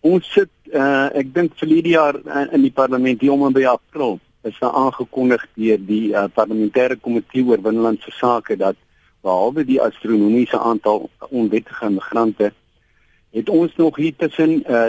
Ons 0.00 0.32
sit 0.32 0.50
uh 0.72 1.08
ek 1.14 1.34
dink 1.34 1.52
verlede 1.58 1.88
jaar 1.88 2.16
uh, 2.24 2.46
in 2.52 2.62
die 2.62 2.72
parlement 2.72 3.20
hier 3.20 3.32
om 3.32 3.46
in 3.46 3.52
by 3.52 3.64
April 3.66 4.18
is 4.42 4.58
daar 4.58 4.72
aangekondig 4.72 5.46
deur 5.54 5.78
die 5.86 6.12
uh, 6.14 6.26
parlementêre 6.34 6.96
komitee 6.96 7.44
oor 7.44 7.58
binnelandse 7.58 8.10
sake 8.10 8.56
dat 8.56 8.76
behalwe 9.26 9.64
die 9.66 9.80
astronomiese 9.82 10.58
aantal 10.58 11.08
onwettige 11.30 11.90
migrante 11.90 12.52
het 13.36 13.52
ons 13.52 13.76
nog 13.76 13.96
hier 14.00 14.16
tussen 14.16 14.62
uh 14.64 14.88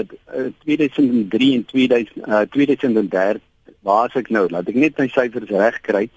2003 0.64 1.54
en 1.56 1.66
2000 1.66 2.28
uh 2.28 2.42
2030 2.56 3.42
waar 3.86 4.12
ek 4.16 4.30
nou 4.30 4.48
laat 4.50 4.70
ek 4.72 4.80
net 4.80 4.98
my 4.98 5.08
syfers 5.12 5.52
reg 5.52 5.82
kry 5.88 6.08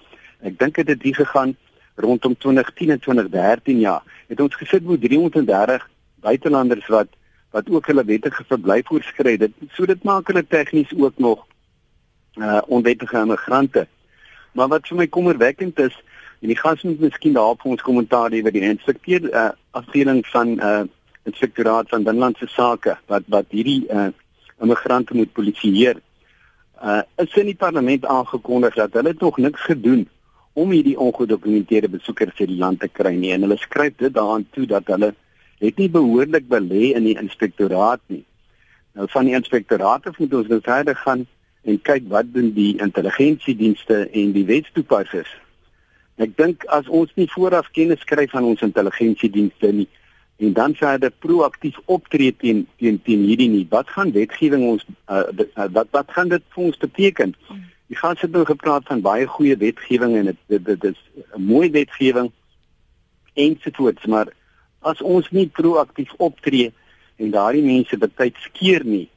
ek 0.41 0.59
dink 0.59 0.79
dit 0.81 0.93
het 0.95 1.03
hier 1.03 1.19
gegaan 1.19 1.55
rondom 1.95 2.37
2010 2.37 2.95
en 2.97 3.01
2013 3.07 3.79
ja 3.79 3.97
het 4.27 4.39
ons 4.39 4.55
gesit 4.55 4.87
met 4.87 5.01
330 5.01 5.89
buitelanders 6.21 6.87
wat 6.87 7.19
wat 7.51 7.69
ook 7.69 7.87
hulle 7.91 8.05
wettige 8.05 8.43
verblyf 8.47 8.91
oorskry. 8.91 9.37
Dit 9.37 9.51
so 9.75 9.85
dit 9.85 10.03
maak 10.07 10.29
hulle 10.31 10.43
tegnies 10.47 10.91
ook 10.97 11.17
nog 11.17 11.45
uh 12.39 12.61
onwettige 12.67 13.19
immigrante. 13.19 13.87
Maar 14.51 14.67
wat 14.67 14.87
vir 14.87 14.97
my 14.97 15.07
kommerwekkend 15.07 15.79
is, 15.79 15.95
en 16.39 16.47
die 16.47 16.57
gas 16.57 16.81
moet 16.87 16.99
miskien 16.99 17.33
daar 17.33 17.55
op 17.55 17.65
ons 17.65 17.83
kommentaar 17.83 18.31
hê 18.31 18.41
by 18.43 18.53
die 18.55 18.63
inspekteur 18.67 19.27
uh 19.29 19.49
afdeling 19.71 20.23
van 20.31 20.55
uh 20.59 20.83
inspektoraat 21.23 21.89
van 21.89 22.03
binnelandse 22.03 22.47
sake 22.47 22.97
wat 23.11 23.27
wat 23.27 23.49
hierdie 23.49 23.85
uh 23.89 24.09
immigrante 24.61 25.15
moet 25.17 25.31
polisieer. 25.33 25.97
Uh 26.83 27.01
is 27.17 27.35
in 27.41 27.49
die 27.49 27.57
parlement 27.57 28.05
aangekondig 28.05 28.75
dat 28.77 28.93
hulle 28.93 29.15
tog 29.17 29.37
niks 29.37 29.61
gedoen 29.61 30.07
om 30.53 30.71
hierdie 30.71 30.97
ongedokumenteerde 30.99 31.89
besoekers 31.89 32.39
in 32.39 32.51
die 32.53 32.61
land 32.61 32.79
te 32.79 32.87
kry 32.87 33.13
nie 33.15 33.31
en 33.33 33.45
hulle 33.47 33.57
skryf 33.57 33.95
dit 33.97 34.13
daaraan 34.13 34.47
toe 34.51 34.65
dat 34.65 34.89
hulle 34.93 35.13
het 35.61 35.77
nie 35.77 35.89
behoorlik 35.89 36.47
belê 36.49 36.91
in 36.97 37.05
die 37.05 37.17
inspektoraat 37.17 38.01
nie. 38.07 38.23
Nou 38.97 39.07
van 39.09 39.29
die 39.29 39.37
inspektoraat 39.37 40.07
af 40.09 40.17
moet 40.19 40.33
ons 40.33 40.49
nou 40.49 40.59
verder 40.65 40.97
gaan 41.05 41.25
en 41.63 41.81
kyk 41.81 42.09
wat 42.09 42.33
doen 42.33 42.49
die 42.53 42.73
intelligensiedienste 42.81 44.07
en 44.09 44.33
die 44.33 44.45
wetstoepassers. 44.45 45.29
Ek 46.21 46.33
dink 46.37 46.65
as 46.73 46.89
ons 46.89 47.13
nie 47.15 47.29
vooraf 47.29 47.69
kennis 47.77 48.03
kry 48.09 48.27
van 48.29 48.45
ons 48.49 48.61
intelligensiedienste 48.65 49.71
nie 49.73 49.87
en 50.41 50.53
dan 50.57 50.73
verder 50.75 51.11
proaktief 51.23 51.77
optree 51.85 52.33
teen 52.35 52.65
teen 52.81 52.97
teen 53.05 53.25
hierdie 53.29 53.49
nie, 53.49 53.65
wat 53.69 53.89
gaan 53.93 54.11
wetgewing 54.15 54.65
ons 54.73 54.85
uh, 55.07 55.23
wat 55.77 55.87
wat 55.93 56.11
gaan 56.15 56.33
dit 56.33 56.43
vir 56.55 56.63
ons 56.63 56.81
beteken? 56.81 57.35
Die 57.91 57.99
gaan 57.99 58.17
sit 58.17 58.31
nou 58.33 58.43
gepraat 58.47 58.87
van 58.89 59.03
baie 59.05 59.27
goeie 59.29 59.57
wetgewing 59.61 60.17
en 60.17 60.31
dit 60.33 60.65
dit 60.65 60.83
is 60.91 60.99
'n 61.37 61.41
mooi 61.53 61.69
wetgewing 61.69 62.31
ensovoorts, 63.33 64.05
maar 64.05 64.33
as 64.81 65.01
ons 65.01 65.29
nie 65.31 65.47
proaktief 65.47 66.13
optree 66.17 66.73
en 67.17 67.31
daardie 67.31 67.63
mense 67.63 67.97
betyds 67.97 68.41
skeer 68.49 68.85
nie 68.85 69.07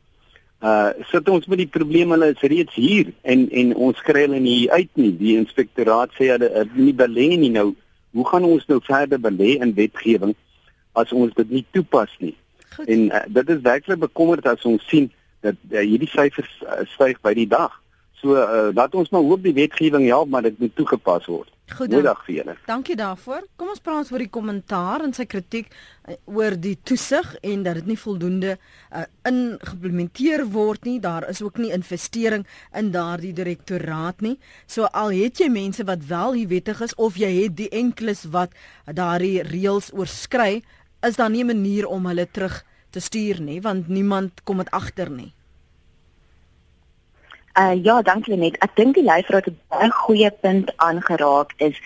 uh 0.65 0.93
sit 1.11 1.29
ons 1.29 1.47
met 1.51 1.61
die 1.61 1.69
probleem 1.69 2.15
hulle 2.15 2.31
is 2.33 2.45
reeds 2.53 2.77
hier 2.79 3.11
en 3.23 3.49
en 3.63 3.75
ons 3.87 3.99
kry 4.07 4.23
hulle 4.25 4.41
nie 4.41 4.71
uit 4.71 4.91
nie. 4.97 5.11
Die 5.19 5.35
inspektoraat 5.37 6.15
sê 6.17 6.31
hulle 6.33 6.65
nie 6.73 6.95
belê 6.97 7.35
nie 7.37 7.53
nou. 7.53 7.75
Hoe 8.17 8.27
gaan 8.31 8.47
ons 8.49 8.65
nou 8.71 8.79
verder 8.87 9.21
belê 9.21 9.59
in 9.61 9.75
wetgewing 9.77 10.33
as 11.01 11.13
ons 11.13 11.35
dit 11.39 11.51
nie 11.59 11.65
toepas 11.77 12.11
nie 12.23 12.35
Goed. 12.77 12.89
en 12.89 13.07
uh, 13.11 13.23
dit 13.41 13.55
is 13.57 13.65
werklik 13.67 14.03
bekommerd 14.03 14.47
as 14.51 14.65
ons 14.69 14.83
sien 14.91 15.11
dat 15.47 15.59
uh, 15.71 15.81
hierdie 15.81 16.11
syfers 16.11 16.53
uh, 16.65 16.83
styg 16.95 17.21
by 17.23 17.35
die 17.37 17.49
dag 17.51 17.75
so 18.21 18.39
uh, 18.39 18.71
laat 18.75 18.95
ons 18.95 19.13
maar 19.15 19.27
hoop 19.27 19.43
die 19.45 19.57
wetgewing 19.57 20.09
help 20.09 20.33
maar 20.33 20.47
dit 20.47 20.59
moet 20.59 20.77
toegepas 20.79 21.29
word 21.31 21.55
Goeiedag 21.73 22.19
vir 22.27 22.35
julle. 22.37 22.55
Dankie 22.69 22.95
daarvoor. 22.97 23.47
Kom 23.57 23.71
ons 23.73 23.81
praat 23.81 24.11
oor 24.13 24.21
die 24.21 24.29
kommentaar 24.29 25.01
en 25.07 25.15
sy 25.17 25.25
kritiek 25.25 25.71
uh, 25.73 26.13
oor 26.29 26.59
die 26.61 26.75
toesig 26.85 27.31
en 27.41 27.63
dat 27.65 27.79
dit 27.81 27.89
nie 27.89 27.97
voldoende 27.97 28.53
uh, 28.59 29.07
ingeïmplementeer 29.31 30.45
word 30.53 30.85
nie. 30.85 30.99
Daar 31.01 31.25
is 31.33 31.41
ook 31.43 31.57
nie 31.63 31.73
investering 31.73 32.45
in 32.77 32.93
daardie 32.93 33.33
direktoraat 33.33 34.21
nie. 34.21 34.37
So 34.69 34.91
al 34.93 35.17
het 35.17 35.41
jy 35.41 35.49
mense 35.49 35.89
wat 35.89 36.05
wel 36.11 36.37
hier 36.43 36.53
wettig 36.53 36.85
is 36.85 36.95
of 37.01 37.17
jy 37.17 37.33
het 37.41 37.57
die 37.57 37.73
enkeles 37.73 38.27
wat 38.35 38.53
daardie 38.85 39.41
reëls 39.49 39.89
oorskry, 39.97 40.61
is 41.05 41.17
daar 41.17 41.31
nie 41.31 41.43
'n 41.43 41.47
manier 41.47 41.87
om 41.87 42.07
hulle 42.07 42.31
terug 42.31 42.65
te 42.91 43.01
stuur 43.01 43.41
nie 43.41 43.61
want 43.61 43.89
niemand 43.89 44.43
kom 44.45 44.59
dit 44.59 44.71
agter 44.71 45.11
nie. 45.11 45.33
Uh 47.59 47.85
ja, 47.85 48.03
dankie 48.03 48.37
net. 48.37 48.57
Ek 48.59 48.75
dink 48.75 48.95
die 48.95 49.05
luisteraar 49.05 49.43
het 49.45 49.55
'n 49.55 49.61
baie 49.69 49.91
goeie 49.91 50.31
punt 50.31 50.73
aangeraak 50.77 51.53
is 51.57 51.79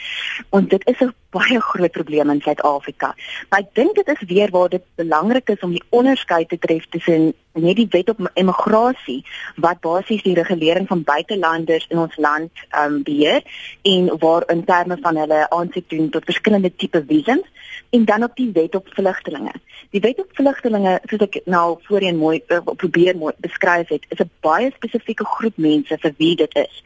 want 0.50 0.70
dit 0.70 0.87
is 0.87 1.00
'n 1.00 1.14
baie 1.30 1.61
groot 1.61 1.92
probleem 1.92 2.30
in 2.30 2.40
Suid-Afrika. 2.40 3.14
Maar 3.50 3.61
ek 3.61 3.75
dink 3.76 3.99
dit 3.99 4.08
is 4.14 4.25
weer 4.30 4.50
waar 4.50 4.68
dit 4.73 4.85
belangrik 4.97 5.50
is 5.52 5.61
om 5.66 5.75
die 5.76 5.85
onderskeid 5.90 6.49
te 6.49 6.58
tref 6.58 6.87
tussen 6.88 7.32
net 7.58 7.76
die 7.76 7.88
wet 7.90 8.08
op 8.12 8.20
immigrasie 8.35 9.18
wat 9.56 9.80
basies 9.85 10.23
die 10.23 10.37
regulering 10.38 10.87
van 10.88 11.02
buitelanders 11.02 11.87
in 11.90 11.99
ons 11.99 12.16
land 12.16 12.64
ehm 12.70 12.99
um, 12.99 13.02
beheer 13.02 13.42
en 13.82 14.11
waar 14.18 14.47
in 14.54 14.64
terme 14.64 14.99
van 15.02 15.16
hulle 15.16 15.44
aansoek 15.50 15.88
doen 15.90 16.11
tot 16.11 16.25
verskillende 16.25 16.73
tipe 16.76 17.04
visums 17.08 17.49
en 17.90 18.04
dan 18.04 18.23
op 18.23 18.37
die 18.37 18.50
wet 18.52 18.75
op 18.75 18.88
vlugtelinge. 18.90 19.52
Die 19.90 20.00
wet 20.00 20.18
op 20.20 20.28
vlugtelinge, 20.37 20.99
soos 21.08 21.23
ek 21.25 21.40
nou 21.49 21.78
voorheen 21.87 22.18
mooi 22.20 22.42
uh, 22.52 22.61
probeer 22.76 23.16
mooi 23.16 23.32
beskryf 23.44 23.88
het, 23.88 24.04
is 24.08 24.20
'n 24.20 24.30
baie 24.44 24.70
spesifieke 24.75 25.25
groep 25.25 25.56
mense 25.56 25.97
vir 25.99 26.14
wie 26.18 26.37
dit 26.37 26.54
is. 26.54 26.82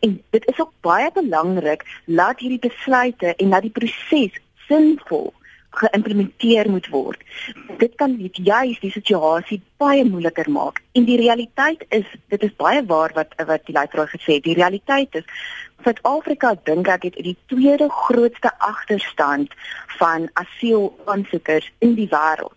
En 0.00 0.22
dit 0.30 0.46
is 0.46 0.60
ook 0.60 0.72
baie 0.80 1.10
belangrik 1.12 1.84
dat 2.06 2.40
hierdie 2.40 2.70
besluite 2.70 3.34
en 3.36 3.50
dat 3.50 3.62
die 3.62 3.70
proses 3.78 4.38
sinvol 4.68 5.32
geïmplementeer 5.78 6.70
moet 6.70 6.88
word. 6.90 7.22
Dit 7.78 7.94
kan 8.00 8.16
juist 8.18 8.82
die 8.82 8.90
situasie 8.90 9.60
baie 9.78 10.04
moeiliker 10.04 10.48
maak. 10.50 10.80
En 10.98 11.06
die 11.06 11.18
realiteit 11.20 11.84
is, 11.94 12.06
dit 12.32 12.42
is 12.42 12.54
baie 12.58 12.82
waar 12.88 13.14
wat 13.14 13.34
wat 13.46 13.66
die 13.68 13.76
leier 13.76 14.10
gesê 14.10 14.38
het. 14.38 14.46
Die 14.46 14.58
realiteit 14.58 15.14
is 15.20 15.26
Suid-Afrika 15.84 16.56
dink 16.66 16.88
ek 16.90 17.04
het 17.06 17.18
die 17.22 17.36
tweede 17.52 17.86
grootste 17.88 18.50
agterstand 18.58 19.52
van 20.00 20.26
asielaansoekers 20.40 21.68
in 21.84 21.94
die 21.94 22.08
wêreld. 22.10 22.56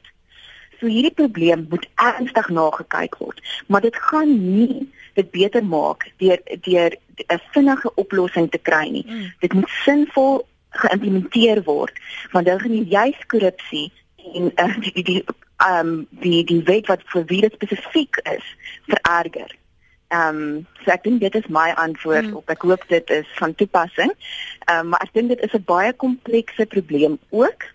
So 0.79 0.89
hierdie 0.89 1.13
probleem 1.13 1.67
moet 1.69 1.85
ernstig 2.01 2.49
nagekyk 2.49 3.19
word, 3.21 3.43
maar 3.67 3.85
dit 3.85 3.97
gaan 4.09 4.31
nie 4.55 4.87
dit 5.13 5.29
beter 5.29 5.61
maak 5.61 6.07
deur 6.17 6.41
deur 6.65 6.97
'n 7.29 7.41
vinnige 7.53 7.91
oplossing 7.95 8.49
te 8.49 8.57
kry 8.57 8.89
nie. 8.89 9.05
Mm. 9.07 9.33
Dit 9.39 9.53
moet 9.53 9.69
sinvol 9.83 10.47
geïmplementeer 10.71 11.63
word 11.63 11.93
want 12.31 12.45
dan 12.45 12.59
gaan 12.59 12.83
juis 12.83 13.25
korrupsie 13.27 13.91
en 14.33 14.51
uh, 14.55 14.75
die 14.79 14.93
die 14.93 15.03
die 15.03 15.23
um 15.69 16.07
die 16.09 16.43
die 16.43 16.63
wet 16.63 16.87
wat 16.87 17.03
vir 17.13 17.25
wie 17.29 17.41
dit 17.41 17.53
spesifiek 17.53 18.17
is 18.23 18.45
vererger. 18.89 19.51
Um 20.11 20.67
so 20.83 20.91
ek 20.91 21.03
dink 21.03 21.21
dit 21.21 21.35
is 21.39 21.47
my 21.47 21.69
antwoord 21.79 22.31
mm. 22.31 22.39
op 22.41 22.49
ek 22.51 22.65
hoop 22.67 22.87
dit 22.89 23.13
is 23.17 23.27
van 23.39 23.55
toepassing. 23.55 24.13
Um 24.71 24.91
maar 24.93 25.05
ek 25.05 25.13
dink 25.17 25.33
dit 25.33 25.45
is 25.45 25.53
'n 25.53 25.63
baie 25.65 25.93
komplekse 25.93 26.65
probleem 26.65 27.19
ook. 27.29 27.67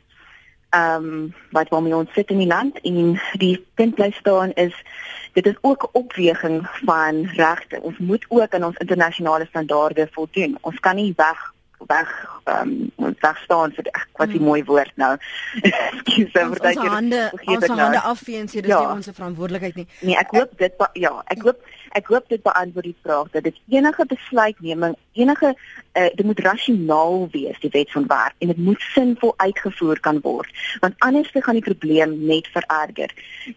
Um 0.74 1.34
wat 1.52 1.70
waarmee 1.70 1.96
ons 1.96 2.12
sit 2.12 2.30
in 2.30 2.42
die 2.42 2.50
land 2.50 2.80
en 2.82 3.20
die 3.38 3.56
punt 3.74 3.94
bly 3.94 4.10
staan 4.18 4.52
is 4.52 4.74
dit 5.32 5.46
is 5.46 5.58
ook 5.60 5.84
'n 5.84 5.98
opweging 6.02 6.66
van 6.84 7.24
regte. 7.24 7.80
Ons 7.80 7.98
moet 7.98 8.24
ook 8.28 8.54
aan 8.54 8.64
ons 8.64 8.76
internasionale 8.76 9.46
standaarde 9.46 10.08
voldoen. 10.10 10.58
Ons 10.60 10.80
kan 10.80 10.96
nie 10.96 11.12
weg 11.16 11.54
weg 11.86 12.40
ehm 12.44 12.90
um, 12.96 13.14
weg 13.20 13.38
staan 13.44 13.72
vir 13.72 13.86
ek 13.92 14.08
wat 14.12 14.28
'n 14.28 14.32
hmm. 14.32 14.44
mooi 14.44 14.64
woord 14.64 14.92
nou. 14.94 15.16
Ekskuus 15.62 16.30
vir 16.32 16.60
daai 16.60 16.74
keer. 16.74 16.82
Ons 16.82 16.92
hande, 16.94 17.22
ons 17.44 17.66
nou. 17.66 17.80
hande 17.80 18.00
afvee 18.00 18.38
en 18.38 18.48
sê 18.48 18.60
dis 18.60 18.70
ja. 18.70 18.80
nie 18.80 18.96
ons 18.96 19.08
verantwoordelikheid 19.12 19.74
nie. 19.74 19.86
Nee, 20.00 20.16
ek 20.16 20.30
hoop 20.30 20.58
dit 20.58 20.72
ja, 20.92 21.12
ek 21.26 21.42
hoop 21.42 21.60
ek 21.96 22.06
hoop 22.12 22.28
dit 22.28 22.42
beantwoord 22.42 22.84
die 22.84 22.98
vraag 23.02 23.30
dat 23.32 23.42
dit 23.42 23.58
enige 23.72 24.04
besluitneming, 24.06 24.96
enige 25.12 25.54
uh, 25.56 26.08
dit 26.14 26.24
moet 26.26 26.40
rasionaal 26.44 27.28
wees 27.32 27.60
die 27.60 27.72
wet 27.72 27.90
van 27.90 28.06
werk 28.06 28.34
en 28.38 28.52
dit 28.52 28.60
moet 28.68 28.80
sinvol 28.92 29.32
uitgevoer 29.36 30.00
kan 30.00 30.20
word 30.20 30.50
want 30.80 30.94
anders 30.98 31.30
gaan 31.32 31.58
die 31.58 31.64
probleem 31.64 32.26
net 32.26 32.46
vererger. 32.52 33.12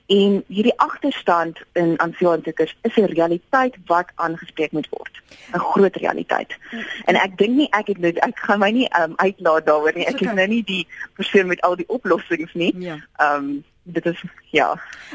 En 0.07 0.43
hierdie 0.47 0.75
agterstand 0.77 1.59
in 1.73 1.99
aansienlikers 1.99 2.75
is 2.81 2.95
'n 2.95 3.11
realiteit 3.13 3.75
wat 3.85 4.11
aangespreek 4.15 4.71
moet 4.71 4.89
word. 4.89 5.21
'n 5.53 5.59
Groot 5.59 5.95
realiteit. 5.95 6.57
En 7.05 7.15
ek 7.15 7.37
dink 7.37 7.55
nie 7.55 7.67
ek 7.71 7.87
het 7.87 7.97
ek 8.17 8.37
gaan 8.47 8.59
my 8.59 8.69
nie 8.71 8.87
um, 8.99 9.13
uitlaat 9.17 9.65
daaroor 9.65 9.95
nie. 9.95 10.07
Ek 10.09 10.21
is 10.21 10.31
nou 10.33 10.47
nie 10.47 10.63
die 10.63 10.85
persoon 11.19 11.47
met 11.47 11.61
al 11.67 11.75
die 11.79 11.87
oplossings 11.87 12.53
nie. 12.53 12.73
Ja. 12.79 12.99
Ehm 13.17 13.35
um, 13.35 13.59
dit 13.89 14.05
is 14.05 14.23
ja. 14.53 14.67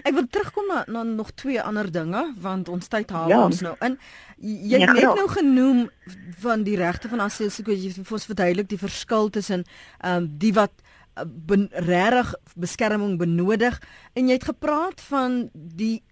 Ek 0.02 0.16
wil 0.16 0.24
terugkom 0.30 0.66
na, 0.66 0.80
na 0.90 1.02
nog 1.06 1.30
twee 1.38 1.62
ander 1.62 1.90
dinge 1.92 2.24
want 2.40 2.68
ons 2.68 2.88
tyd 2.90 3.10
haal 3.14 3.30
ja. 3.30 3.44
ons 3.44 3.60
nou 3.62 3.74
in. 3.86 3.98
Jy 4.38 4.80
het 4.80 4.88
ja, 4.88 4.96
net 4.96 5.20
nou 5.20 5.28
genoem 5.30 5.84
van 6.42 6.64
die 6.66 6.76
regte 6.80 7.08
van 7.08 7.22
asielsoekers 7.22 7.84
jy 7.84 7.92
het 7.94 8.14
ons 8.18 8.26
verduidelik 8.26 8.68
die 8.72 8.80
verskil 8.80 9.30
tussen 9.30 9.62
ehm 10.00 10.24
um, 10.24 10.32
die 10.38 10.52
wat 10.56 10.74
uh, 10.82 11.62
regtig 11.86 12.34
beskerming 12.58 13.18
benodig 13.18 13.78
en 14.14 14.28
jy 14.28 14.40
het 14.40 14.50
gepraat 14.50 15.00
van 15.10 15.44
die 15.52 16.02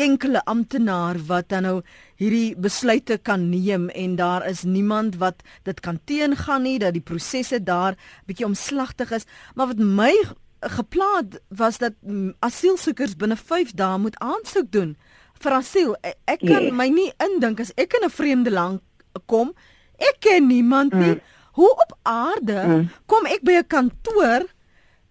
enkele 0.00 0.44
amptenaar 0.44 1.18
wat 1.26 1.48
dan 1.48 1.62
nou 1.62 1.82
hierdie 2.16 2.56
besluite 2.56 3.18
kan 3.18 3.48
neem 3.50 3.88
en 3.88 4.16
daar 4.16 4.46
is 4.48 4.62
niemand 4.62 5.16
wat 5.16 5.42
dit 5.62 5.80
kan 5.80 6.00
teengaan 6.04 6.62
nie 6.62 6.78
dat 6.78 6.92
die 6.92 7.04
prosesse 7.04 7.62
daar 7.62 7.96
bietjie 8.26 8.46
omslagtig 8.46 9.10
is 9.10 9.26
maar 9.54 9.66
wat 9.66 9.78
my 9.78 10.12
geplaas 10.60 11.38
was 11.48 11.78
dat 11.78 11.92
mm, 12.00 12.34
asielsoekers 12.38 13.16
binne 13.16 13.36
5 13.36 13.72
dae 13.78 13.98
moet 13.98 14.18
aansoek 14.18 14.72
doen 14.72 14.96
vir 15.42 15.54
asiel. 15.58 15.94
E, 16.02 16.14
ek 16.26 16.42
kan 16.42 16.68
yes. 16.68 16.74
my 16.74 16.88
nie 16.90 17.10
indink 17.22 17.60
as 17.62 17.72
ek 17.78 17.94
in 17.98 18.06
'n 18.06 18.10
vreemde 18.10 18.50
land 18.50 18.82
kom, 19.26 19.54
ek 19.98 20.20
ken 20.20 20.46
niemand 20.46 20.92
nie. 20.92 21.18
Mm. 21.18 21.20
Hoe 21.58 21.70
op 21.70 21.92
aarde 22.02 22.58
mm. 22.66 22.84
kom 23.06 23.26
ek 23.26 23.42
by 23.42 23.58
'n 23.58 23.66
kantoor 23.66 24.46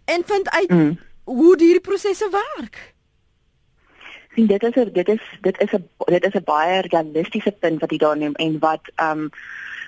en 0.05 0.23
vind 0.23 0.49
uit 0.49 0.69
mm. 0.69 0.97
hoe 1.23 1.55
hierdie 1.57 1.83
prosesse 1.83 2.27
werk? 2.31 2.95
Sien 4.37 4.47
dit 4.47 4.63
is 4.63 4.75
er, 4.77 4.93
dit 4.93 5.07
is 5.09 5.23
dit 5.41 5.61
is 5.65 5.71
'n 5.73 5.85
dit 6.05 6.25
is 6.29 6.35
'n 6.37 6.45
baie 6.45 6.81
realistiese 6.81 7.51
punt 7.51 7.79
wat 7.81 7.91
jy 7.91 7.97
daar 7.97 8.17
neem 8.17 8.35
en 8.35 8.59
wat 8.59 8.85
ehm 8.95 9.19
um, 9.19 9.29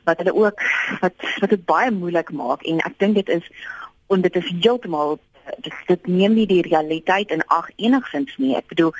wat 0.03 0.17
hulle 0.17 0.33
ook 0.33 0.61
wat 1.01 1.13
wat 1.39 1.49
dit 1.49 1.65
baie 1.65 1.91
moeilik 1.91 2.31
maak 2.31 2.63
en 2.63 2.79
ek 2.89 2.95
dink 2.97 3.15
dit 3.15 3.29
is 3.29 3.45
en 4.07 4.21
dit 4.21 4.35
is 4.35 4.53
heeltemal 4.61 5.19
dit, 5.57 5.73
dit 5.87 6.07
neem 6.07 6.33
nie 6.33 6.47
die 6.47 6.61
realiteit 6.61 7.31
in 7.31 7.43
ag 7.47 7.69
enigsins 7.75 8.37
nie. 8.37 8.55
Ek 8.55 8.67
bedoel, 8.67 8.93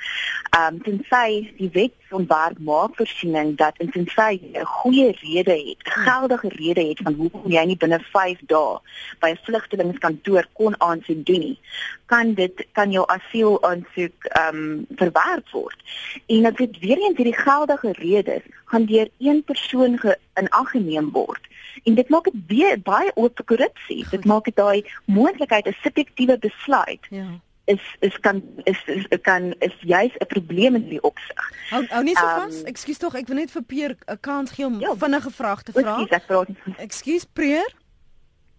ehm 0.50 0.74
um, 0.74 0.82
tensy 0.82 1.50
die 1.58 1.70
wet 1.72 1.96
ontwerp 2.10 2.58
maak 2.66 2.96
voorsiening 2.98 3.56
dat 3.56 3.76
en 3.78 3.90
tensy 3.90 4.40
'n 4.40 4.64
goeie 4.64 5.10
rede 5.22 5.56
het, 5.68 5.80
'n 5.86 6.00
geldige 6.06 6.48
rede 6.48 6.88
het 6.88 7.00
van 7.02 7.14
hoekom 7.14 7.50
jy 7.50 7.64
nie 7.64 7.76
binne 7.76 8.00
5 8.12 8.38
dae 8.46 8.78
by 9.20 9.28
'n 9.30 9.42
vlugtelingkantoor 9.44 10.46
kon 10.52 10.80
aansoek 10.80 11.26
doen 11.26 11.40
nie, 11.40 11.58
kan 12.06 12.34
dit 12.34 12.66
kan 12.72 12.90
jou 12.90 13.04
asiel 13.06 13.62
aansoek 13.62 14.24
ehm 14.24 14.56
um, 14.56 14.86
verwerp 14.96 15.50
word. 15.50 15.78
En 16.26 16.46
as 16.46 16.54
dit 16.54 16.78
weer 16.78 16.98
eens 16.98 17.16
hierdie 17.16 17.42
geldige 17.46 17.92
redes 17.92 18.42
gaan 18.64 18.84
deur 18.84 19.08
een 19.18 19.44
persoon 19.44 20.00
in 20.34 20.48
ag 20.48 20.70
geneem 20.70 21.10
word 21.10 21.49
en 21.84 21.94
dit 21.94 22.08
maak 22.08 22.24
dit 22.24 22.40
baie 22.46 22.78
baie 22.78 23.12
oop 23.14 23.36
vir 23.36 23.44
korrupsie. 23.44 24.06
Dit 24.10 24.24
maak 24.24 24.44
dit 24.44 24.56
daai 24.56 24.82
moontlikheid 25.04 25.66
'n 25.66 25.76
subjektiewe 25.82 26.38
besluit. 26.38 27.06
Ja 27.10 27.40
is 27.70 27.96
is 27.98 28.20
kan 28.20 28.42
is, 28.64 28.84
is 28.84 29.06
kan 29.22 29.54
is 29.58 29.74
juis 29.80 30.14
'n 30.18 30.26
probleem 30.26 30.74
in 30.74 30.88
die 30.88 31.02
opsig. 31.02 31.52
Hou 31.70 31.86
hou 31.86 32.02
nie 32.02 32.16
so 32.16 32.26
um, 32.26 32.40
vas. 32.40 32.62
Ekskuus 32.62 32.98
tog, 32.98 33.14
ek 33.14 33.26
wil 33.26 33.36
net 33.36 33.50
vir 33.50 33.62
Peer 33.62 33.96
'n 34.06 34.20
kans 34.20 34.50
gee 34.50 34.66
om 34.66 34.80
ja, 34.80 34.94
vinnige 34.94 35.30
vrae 35.30 35.62
te 35.62 35.72
vra. 35.72 35.82
Ekskuus, 35.82 36.16
ek 36.18 36.26
praat. 36.26 36.48
Ekskuus, 36.86 37.24
Peer. 37.32 37.70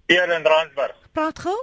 Peer 0.05 0.31
in 0.37 0.47
Randburg. 0.53 0.97
Praat 1.11 1.39
gou. 1.39 1.57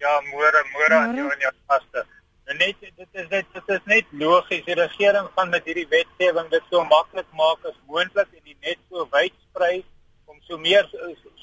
Ja, 0.00 0.14
môre, 0.32 0.64
môre 0.72 0.94
aan 0.94 1.16
jou 1.16 1.28
en 1.28 1.40
jou 1.40 1.52
gaste. 1.68 2.06
En 2.44 2.56
net 2.56 2.76
dit 2.80 3.08
is 3.12 3.28
dit 3.28 3.46
dit 3.54 3.68
is 3.76 3.84
net 3.84 4.06
logies 4.10 4.64
die 4.64 4.74
regering 4.74 5.28
gaan 5.36 5.50
met 5.50 5.64
hierdie 5.64 5.88
wetgewing 5.88 6.48
dit 6.50 6.64
so 6.70 6.84
maklik 6.84 7.28
maak 7.42 7.64
as 7.64 7.78
moontlik 7.86 8.28
en 8.32 8.44
die 8.44 8.56
net 8.60 8.78
so 8.88 9.08
wyd 9.12 9.34
sprei 9.50 9.84
so 10.50 10.58
meer 10.58 10.86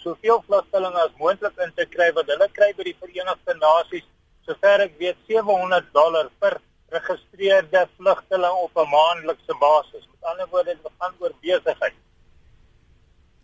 soveel 0.03 0.43
vlugtelinge 0.47 1.01
as 1.07 1.19
moontlik 1.19 1.59
in 1.65 1.73
te 1.75 1.85
kry 1.95 2.11
wat 2.17 2.29
hulle 2.33 2.47
kry 2.59 2.73
by 2.77 2.87
die 2.89 2.97
Verenigde 3.01 3.55
Nasies 3.61 4.07
sover 4.47 4.83
ek 4.87 4.97
weet 4.99 5.19
700 5.31 5.93
dollar 5.95 6.27
per 6.41 6.59
geregistreerde 6.89 7.87
vlugteling 7.97 8.57
op 8.65 8.75
'n 8.75 8.89
maandelikse 8.89 9.55
basis. 9.59 10.07
Met 10.11 10.29
ander 10.31 10.47
woorde, 10.51 10.77
dit 10.83 10.91
gaan 10.99 11.13
oor 11.19 11.33
besigheid. 11.41 11.93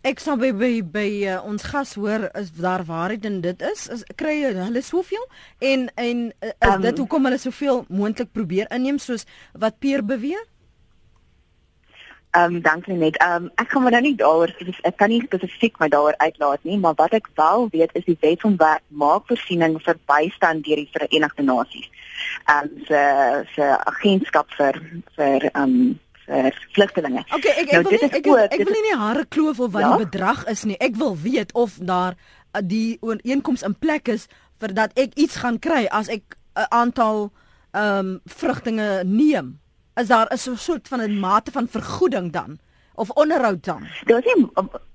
Ek 0.02 0.18
sou 0.18 0.36
by 0.36 0.52
by, 0.52 0.82
by 0.82 1.10
uh, 1.32 1.44
ons 1.44 1.62
gas 1.62 1.94
hoor 1.94 2.28
is 2.32 2.50
daar 2.52 2.84
waarheid 2.84 3.24
in 3.24 3.40
dit 3.40 3.62
is, 3.62 3.88
is 3.88 4.02
kry 4.20 4.34
hulle 4.52 4.82
soveel 4.82 5.26
en 5.58 5.88
en 5.94 6.32
uh, 6.40 6.48
is 6.48 6.74
um, 6.74 6.80
dit 6.80 6.98
hoekom 6.98 7.24
hulle 7.24 7.38
soveel 7.38 7.84
moontlik 7.88 8.32
probeer 8.32 8.68
inneem 8.70 8.98
soos 8.98 9.24
wat 9.52 9.78
Peer 9.78 10.04
beweer? 10.04 10.44
Ehm 12.34 12.54
um, 12.54 12.60
dankie 12.62 12.94
net. 12.94 13.16
Ehm 13.16 13.44
um, 13.44 13.50
ek 13.54 13.70
gaan 13.70 13.82
maar 13.82 13.92
nou 13.94 14.02
nie 14.02 14.16
daaroor 14.18 14.50
ek 14.82 14.96
kan 14.98 15.08
nie 15.08 15.20
spesifiek 15.22 15.76
my 15.78 15.88
daaroor 15.88 16.16
uitlaat 16.18 16.64
nie, 16.66 16.78
maar 16.82 16.96
wat 16.98 17.12
ek 17.14 17.28
wel 17.38 17.68
weet 17.70 17.94
is 17.94 18.04
die 18.08 18.16
wet 18.20 18.40
van 18.42 18.56
werk 18.58 18.82
maak 18.88 19.28
voorsiening 19.30 19.76
vir 19.84 20.00
bystand 20.10 20.64
deur 20.66 20.82
die 20.82 20.90
Verenigde 20.96 21.46
Nasies. 21.46 21.86
Ehm 22.50 22.66
um, 22.66 22.82
se 22.88 23.04
se 23.54 23.70
agentskap 23.92 24.50
vir 24.58 24.80
vir 25.14 25.46
ehm 25.52 25.62
um, 25.62 25.94
vir 26.26 26.60
vlugtelinge. 26.74 27.24
Okay, 27.30 27.54
ek 27.54 27.66
ek, 27.68 27.72
nou, 27.72 27.82
wil, 27.86 27.98
nie, 28.02 28.10
ek, 28.10 28.26
ook, 28.26 28.42
ek, 28.42 28.58
ek 28.58 28.66
wil 28.66 28.78
nie 28.80 28.86
die 28.90 29.00
hare 29.06 29.26
kloof 29.38 29.60
of 29.60 29.72
wat 29.78 29.86
ja? 29.86 29.94
die 29.94 30.04
bedrag 30.10 30.46
is 30.50 30.66
nie. 30.66 30.78
Ek 30.82 30.98
wil 30.98 31.14
weet 31.22 31.54
of 31.54 31.78
daar 31.78 32.18
uh, 32.18 32.62
die 32.62 32.98
ooreenkoms 33.00 33.62
in 33.62 33.78
plek 33.78 34.10
is 34.10 34.26
vir 34.58 34.74
dat 34.74 34.98
ek 34.98 35.14
iets 35.14 35.38
gaan 35.44 35.62
kry 35.62 35.84
as 35.86 36.10
ek 36.10 36.34
'n 36.58 36.66
aantal 36.70 37.28
ehm 37.70 37.98
um, 37.98 38.18
vrugtinge 38.26 39.04
neem 39.06 39.60
is 39.94 40.06
daar 40.06 40.26
'n 40.32 40.56
soort 40.56 40.88
van 40.88 41.00
'n 41.00 41.18
mate 41.18 41.50
van 41.50 41.68
vergoeding 41.68 42.32
dan 42.32 42.58
of 42.94 43.10
onderhoud 43.10 43.64
dan? 43.64 43.86
Daar's 44.04 44.24
nie 44.24 44.50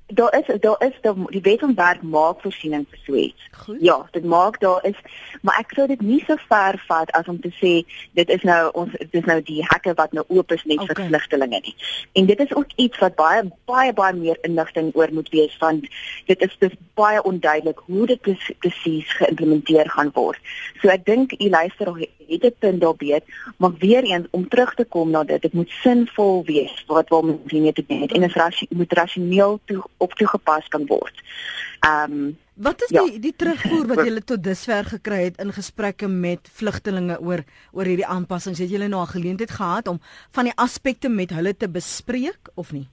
daar 0.09 0.33
is 0.39 0.59
daar 0.59 0.81
is 0.83 0.93
die, 1.01 1.13
die 1.29 1.41
wet 1.41 1.63
om 1.63 1.75
werk 1.75 2.01
maak 2.01 2.41
voorsiening 2.41 2.85
vir 2.89 2.99
so 3.05 3.15
iets. 3.15 3.49
Ja, 3.79 4.07
dit 4.11 4.23
maak 4.23 4.59
daar 4.59 4.85
is 4.85 4.97
maar 5.41 5.59
ek 5.59 5.73
sou 5.75 5.87
dit 5.87 6.01
nie 6.01 6.19
so 6.27 6.35
ver 6.49 6.79
vat 6.87 7.11
as 7.11 7.27
om 7.27 7.39
te 7.41 7.51
sê 7.59 7.73
dit 8.17 8.29
is 8.29 8.43
nou 8.47 8.71
ons 8.73 8.91
dit 8.97 9.17
is 9.21 9.25
nou 9.29 9.39
die 9.45 9.61
hekke 9.69 9.93
wat 9.99 10.13
nou 10.17 10.25
oop 10.27 10.51
is 10.51 10.63
net 10.63 10.81
okay. 10.81 10.95
vir 10.95 11.11
vlugtelinge 11.11 11.61
nie. 11.65 11.75
En 12.13 12.25
dit 12.25 12.39
is 12.39 12.55
ook 12.55 12.73
iets 12.75 12.99
wat 13.03 13.15
baie 13.15 13.43
baie 13.69 13.93
baie 13.93 14.13
meer 14.13 14.37
inligting 14.41 14.91
oor 14.95 15.13
moet 15.13 15.29
wees 15.29 15.57
want 15.61 15.85
dit 16.25 16.47
is 16.47 16.57
dis 16.59 16.77
baie 16.99 17.21
onduidelik 17.23 17.81
hoe 17.85 18.07
dit 18.07 18.21
presies 18.59 19.13
geïmplementeer 19.21 19.89
gaan 19.89 20.13
word. 20.13 20.39
So 20.81 20.89
ek 20.89 21.05
dink 21.05 21.37
u 21.37 21.49
luister 21.49 21.93
het 22.29 22.41
dit 22.41 22.59
punt 22.59 22.81
daar 22.81 22.93
weet, 22.97 23.23
maar 23.57 23.71
weer 23.79 24.03
eens 24.03 24.27
om 24.29 24.47
terug 24.47 24.73
te 24.73 24.85
kom 24.85 25.09
na 25.09 25.23
dit, 25.23 25.41
dit 25.41 25.53
moet 25.53 25.69
sinvol 25.69 26.43
wees 26.45 26.83
wat 26.87 27.09
wat 27.09 27.25
hier 27.47 27.61
net 27.61 27.75
te 27.75 27.85
doen 27.87 28.01
het 28.01 28.11
en 28.11 28.21
dit 28.21 28.69
moet 28.69 28.93
rasioneel 28.93 29.59
toe 29.65 29.83
op 29.99 30.13
toegepas 30.19 30.67
kan 30.67 30.85
word. 30.89 31.23
Ehm 31.79 32.11
um, 32.11 32.37
wat 32.59 32.81
is 32.83 32.89
ja. 32.91 33.03
die 33.05 33.19
die 33.23 33.35
terugvoer 33.35 33.87
wat 33.87 34.03
julle 34.07 34.23
tot 34.23 34.43
dusver 34.43 34.83
gekry 34.85 35.21
het 35.29 35.37
in 35.39 35.53
gesprekke 35.55 36.07
met 36.11 36.49
vlugtelinge 36.59 37.19
oor 37.23 37.43
oor 37.71 37.87
hierdie 37.87 38.07
aanpassings? 38.07 38.59
Het 38.59 38.69
julle 38.69 38.87
nou 38.91 39.01
'n 39.01 39.15
geleentheid 39.15 39.51
gehad 39.51 39.87
om 39.87 40.01
van 40.31 40.43
die 40.43 40.55
aspekte 40.55 41.09
met 41.09 41.31
hulle 41.31 41.55
te 41.57 41.69
bespreek 41.69 42.51
of 42.55 42.71
nie? 42.71 42.87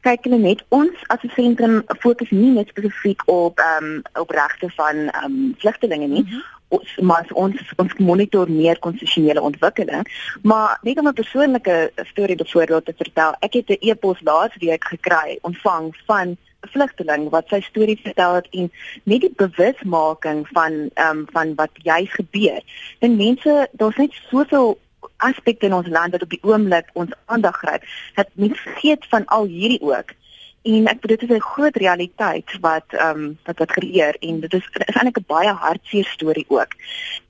Kyk 0.00 0.24
hulle 0.24 0.38
net 0.38 0.64
ons 0.68 0.94
as 1.08 1.22
'n 1.22 1.32
sentrum 1.36 1.82
fokus 2.04 2.30
nie 2.30 2.50
net 2.50 2.68
spesifiek 2.68 3.22
op 3.26 3.58
ehm 3.58 3.84
um, 3.84 4.02
op 4.14 4.30
regte 4.30 4.70
van 4.76 4.96
ehm 4.96 5.24
um, 5.24 5.54
vlugtelinge 5.58 6.06
nie. 6.06 6.22
Mm 6.22 6.30
-hmm. 6.30 6.56
Ons 6.68 6.96
maar 7.00 7.26
ons 7.32 7.56
ons 7.76 7.94
monitor 7.98 8.50
meer 8.50 8.78
konstitusionele 8.78 9.40
ontwikkeling, 9.40 10.04
maar 10.42 10.78
net 10.82 10.98
om 10.98 11.08
'n 11.08 11.12
persoonlike 11.12 11.92
storie 11.96 12.36
byvoorbeeld 12.36 12.84
te 12.84 12.94
vertel. 12.96 13.34
Ek 13.40 13.52
het 13.52 13.68
'n 13.68 13.76
e-pos 13.80 14.20
laas 14.20 14.56
week 14.58 14.84
gekry 14.84 15.38
ontvang 15.40 15.96
van 16.06 16.28
'n 16.28 16.68
vlugteling 16.74 17.30
wat 17.30 17.48
sy 17.48 17.60
storie 17.60 18.00
vertel 18.02 18.34
het 18.34 18.48
en 18.50 18.72
net 19.02 19.20
die 19.20 19.32
bewusmaking 19.36 20.48
van 20.48 20.72
ehm 20.94 21.18
um, 21.18 21.26
van 21.32 21.54
wat 21.54 21.70
juis 21.74 22.12
gebeur. 22.12 22.62
En 22.98 23.16
mense, 23.16 23.68
daar's 23.72 23.96
net 23.96 24.12
soveel 24.30 24.78
aspekte 25.18 25.66
in 25.66 25.74
ons 25.74 25.88
land 25.88 26.14
wat 26.14 26.22
op 26.22 26.30
die 26.30 26.42
oomblik 26.42 26.90
ons 26.92 27.12
aandag 27.26 27.56
gryp. 27.56 27.84
Dat 28.14 28.28
mens 28.32 28.60
vergeet 28.60 29.06
van 29.10 29.24
al 29.26 29.44
hierdie 29.44 29.82
ook. 29.82 30.14
En 30.62 30.86
ek 30.90 31.00
bedoel 31.00 31.16
dit 31.16 31.30
is 31.30 31.36
'n 31.36 31.50
groot 31.52 31.76
realiteit 31.76 32.58
wat 32.60 32.88
ehm 32.88 33.18
um, 33.18 33.38
wat 33.44 33.58
wat 33.58 33.72
gebeur 33.72 34.16
en 34.20 34.40
dit 34.40 34.52
is 34.54 34.68
is 34.72 34.94
eintlik 34.94 35.18
'n 35.18 35.24
baie 35.26 35.52
hartseer 35.52 36.04
storie 36.04 36.44
ook. 36.48 36.72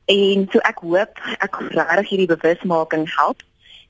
En 0.05 0.47
so 0.51 0.59
ek 0.59 0.79
hoop 0.79 1.13
ek 1.39 1.55
regtig 1.59 2.09
hierdie 2.09 2.37
bewusmaking 2.37 3.15
help 3.17 3.43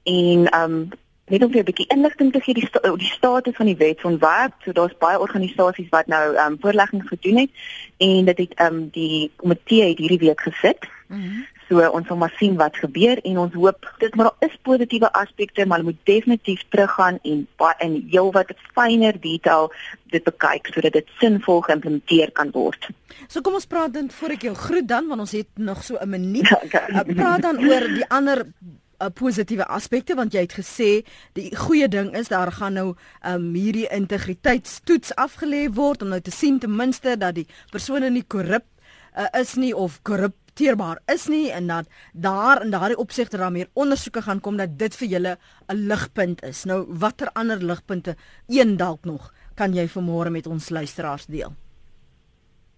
en 0.03 0.49
ehm 0.49 0.73
um, 0.73 0.89
net 1.29 1.45
om 1.45 1.53
vir 1.53 1.61
'n 1.61 1.71
bietjie 1.71 1.93
inligting 1.95 2.33
te 2.33 2.41
gee 2.41 2.55
die 2.55 2.67
sta 2.67 2.97
die 2.97 3.15
status 3.17 3.57
van 3.57 3.67
die 3.67 3.77
wetsontwerp. 3.77 4.55
So 4.65 4.73
daar's 4.73 4.99
baie 4.99 5.21
organisasies 5.21 5.89
wat 5.89 6.07
nou 6.07 6.35
ehm 6.35 6.53
um, 6.53 6.59
voorleggings 6.61 7.09
gedoen 7.09 7.37
het 7.37 7.51
en 7.97 8.25
dit 8.25 8.39
het 8.39 8.55
ehm 8.55 8.75
um, 8.75 8.89
die 8.91 9.31
komitee 9.37 9.89
het 9.89 9.99
hierdie 9.99 10.25
week 10.27 10.41
gesit. 10.41 10.89
Mm 11.07 11.21
-hmm. 11.21 11.47
So 11.69 11.85
ons 11.85 12.07
sal 12.09 12.17
maar 12.17 12.33
sien 12.39 12.57
wat 12.57 12.77
gebeur 12.81 13.21
en 13.29 13.39
ons 13.45 13.55
hoop 13.61 13.87
dit 14.01 14.15
maar 14.17 14.31
daar 14.31 14.49
is 14.49 14.57
positiewe 14.65 15.11
aspekte 15.13 15.67
maar 15.67 15.83
hulle 15.83 15.93
moet 15.93 16.07
definitief 16.09 16.65
teruggaan 16.73 17.19
en 17.23 17.47
in 17.85 17.95
heelwat 18.11 18.55
fyner 18.75 19.21
detail 19.21 19.69
dit 20.13 20.25
bekyk 20.25 20.73
sodat 20.73 20.97
dit 20.97 21.15
sinvol 21.21 21.61
geïmplementeer 21.67 22.33
kan 22.33 22.51
word. 22.57 22.89
So 23.29 23.45
kom 23.45 23.59
ons 23.59 23.69
praat 23.69 23.93
dan 23.93 24.11
voor 24.11 24.37
ek 24.39 24.49
jou 24.49 24.55
groet 24.57 24.89
dan 24.89 25.09
want 25.09 25.27
ons 25.27 25.37
het 25.37 25.49
nog 25.55 25.85
so 25.85 25.99
'n 26.01 26.09
minuut. 26.09 26.53
Okay. 26.65 26.87
Uh, 26.99 27.05
praat 27.15 27.43
dan 27.43 27.59
oor 27.61 27.85
die 27.95 28.09
ander 28.09 28.47
uh, 29.01 29.11
positiewe 29.15 29.67
aspekte 29.67 30.15
want 30.15 30.35
jy 30.35 30.41
het 30.47 30.57
gesê 30.59 30.91
die 31.39 31.51
goeie 31.57 31.89
ding 31.89 32.15
is 32.17 32.29
daar 32.29 32.53
gaan 32.53 32.73
nou 32.73 32.89
um, 33.27 33.55
hierdie 33.55 33.89
integriteitstoets 33.95 35.15
afgelê 35.15 35.69
word 35.75 36.03
om 36.03 36.09
nou 36.09 36.21
te 36.21 36.35
sien 36.35 36.59
ten 36.59 36.75
minste 36.77 37.17
dat 37.17 37.35
die 37.35 37.47
persone 37.71 38.11
nie 38.11 38.25
korrup 38.27 38.67
uh, 39.17 39.29
is 39.41 39.55
nie 39.55 39.75
of 39.77 40.01
korrup 40.03 40.37
akcepteerbaar 40.59 40.99
is 41.07 41.27
nie 41.29 41.51
en 41.53 41.67
dat 41.67 41.87
daar 42.13 42.63
in 42.65 42.71
daardie 42.71 42.99
opsigte 42.99 43.37
daar 43.37 43.53
meer 43.53 43.69
ondersoeke 43.75 44.23
gaan 44.23 44.41
kom 44.41 44.57
dat 44.57 44.79
dit 44.79 44.95
vir 44.97 45.09
julle 45.09 45.39
'n 45.69 45.87
ligpunt 45.87 46.43
is. 46.43 46.65
Nou 46.65 46.87
watter 46.89 47.31
ander 47.33 47.63
ligpunte 47.63 48.17
een 48.49 48.77
dalk 48.77 49.05
nog 49.05 49.33
kan 49.55 49.73
jy 49.75 49.87
vanmôre 49.89 50.31
met 50.31 50.47
ons 50.47 50.69
luisteraars 50.69 51.27
deel? 51.27 51.55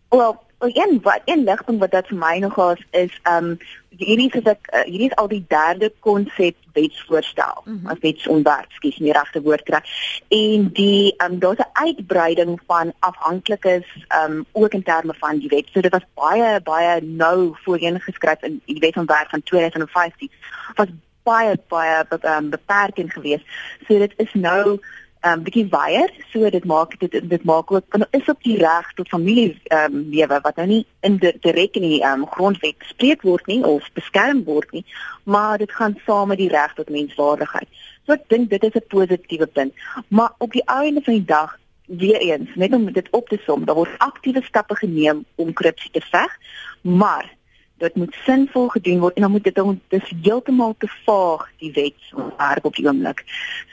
Wel, 0.08 0.42
een 0.68 1.00
wat 1.02 1.20
een 1.24 1.44
ligpunt 1.44 1.78
wat 1.78 1.90
dit 1.90 2.06
vir 2.06 2.16
my 2.16 2.38
nogal 2.38 2.72
is 2.72 2.84
is 2.90 3.20
um 3.28 3.58
hierdie 3.88 4.30
is 4.32 4.46
ek 4.48 4.68
uh, 4.72 4.84
hierdie 4.84 5.08
is 5.10 5.16
al 5.16 5.28
die 5.28 5.44
derde 5.48 5.92
konsep 6.00 6.56
wetsvoorstel. 6.72 7.62
Mm 7.64 7.78
-hmm. 7.78 7.90
as 7.90 7.98
wetsontwerp 8.00 8.72
skies 8.72 8.98
nie 8.98 9.12
regte 9.12 9.42
woord 9.42 9.62
kry. 9.62 9.82
En 10.28 10.68
die 10.72 11.14
um 11.24 11.38
daar's 11.38 11.58
'n 11.58 11.70
uitbreiding 11.72 12.60
van 12.66 12.92
afhanklikes 12.98 13.86
um 14.24 14.46
ook 14.52 14.72
in 14.72 14.82
terme 14.82 15.14
van 15.18 15.38
die 15.38 15.48
wet. 15.48 15.68
So 15.72 15.80
dit 15.80 15.92
was 15.92 16.06
baie 16.14 16.60
baie 16.60 17.00
nou 17.02 17.56
voorheen 17.64 18.00
geskryf 18.00 18.42
in 18.42 18.60
die 18.64 18.78
wetsontwerp 18.78 19.28
van 19.28 19.42
2015 19.42 20.30
was 20.74 20.88
baie 21.22 21.58
baie 21.68 22.04
um, 22.22 22.50
beperkend 22.50 23.12
geweest. 23.12 23.44
So 23.86 23.98
dit 23.98 24.12
is 24.16 24.32
nou 24.32 24.80
um 25.28 25.42
bietjie 25.44 25.66
weier 25.68 26.12
so 26.32 26.50
dit 26.50 26.64
maak 26.64 26.94
dit 27.00 27.16
dit 27.30 27.44
maak 27.44 27.72
ook 27.72 27.84
kan 27.88 28.06
is 28.10 28.28
op 28.28 28.42
die 28.42 28.56
reg 28.58 28.92
tot 28.94 29.08
familie 29.08 29.58
um 29.76 29.98
lewe 30.14 30.40
wat 30.42 30.56
nou 30.56 30.66
nie 30.66 30.84
in 31.00 31.18
direk 31.20 31.76
in 31.76 31.86
die 31.88 32.02
um 32.06 32.26
grondwet 32.26 32.78
gespreek 32.78 33.22
word 33.22 33.46
nie 33.46 33.60
of 33.64 33.88
beskerm 33.94 34.44
word 34.44 34.72
nie 34.72 34.84
maar 35.24 35.58
dit 35.58 35.72
gaan 35.72 35.98
saam 36.06 36.28
met 36.28 36.38
die 36.38 36.48
reg 36.48 36.74
tot 36.74 36.90
menswaardigheid. 36.90 37.68
So 38.06 38.16
ek 38.16 38.28
dink 38.32 38.50
dit 38.50 38.64
is 38.64 38.74
'n 38.74 38.86
positiewe 38.88 39.46
punt. 39.46 39.74
Maar 40.08 40.32
op 40.38 40.52
die 40.52 40.64
einde 40.64 41.00
van 41.04 41.14
die 41.14 41.24
dag 41.24 41.58
weer 41.86 42.20
eens 42.20 42.48
net 42.54 42.72
om 42.72 42.92
dit 42.92 43.08
op 43.10 43.28
te 43.28 43.38
som 43.44 43.64
daar 43.64 43.74
word 43.74 43.98
aktiewe 43.98 44.42
stappe 44.42 44.76
geneem 44.76 45.24
om 45.34 45.52
korrupsie 45.52 45.90
te 45.90 46.00
veg 46.00 46.38
maar 46.80 47.34
dit 47.80 47.96
moet 47.96 48.16
sinvol 48.24 48.68
gedoen 48.68 49.00
word 49.00 49.16
en 49.16 49.26
dan 49.26 49.30
moet 49.30 49.44
dit 49.44 49.54
dan 49.54 49.80
dis 49.88 50.12
heeltemal 50.22 50.74
te 50.78 50.88
vaag 51.06 51.48
die 51.62 51.72
wet 51.72 52.12
ontwerp 52.14 52.64
op 52.64 52.76
die 52.76 52.86
oomblik. 52.86 53.24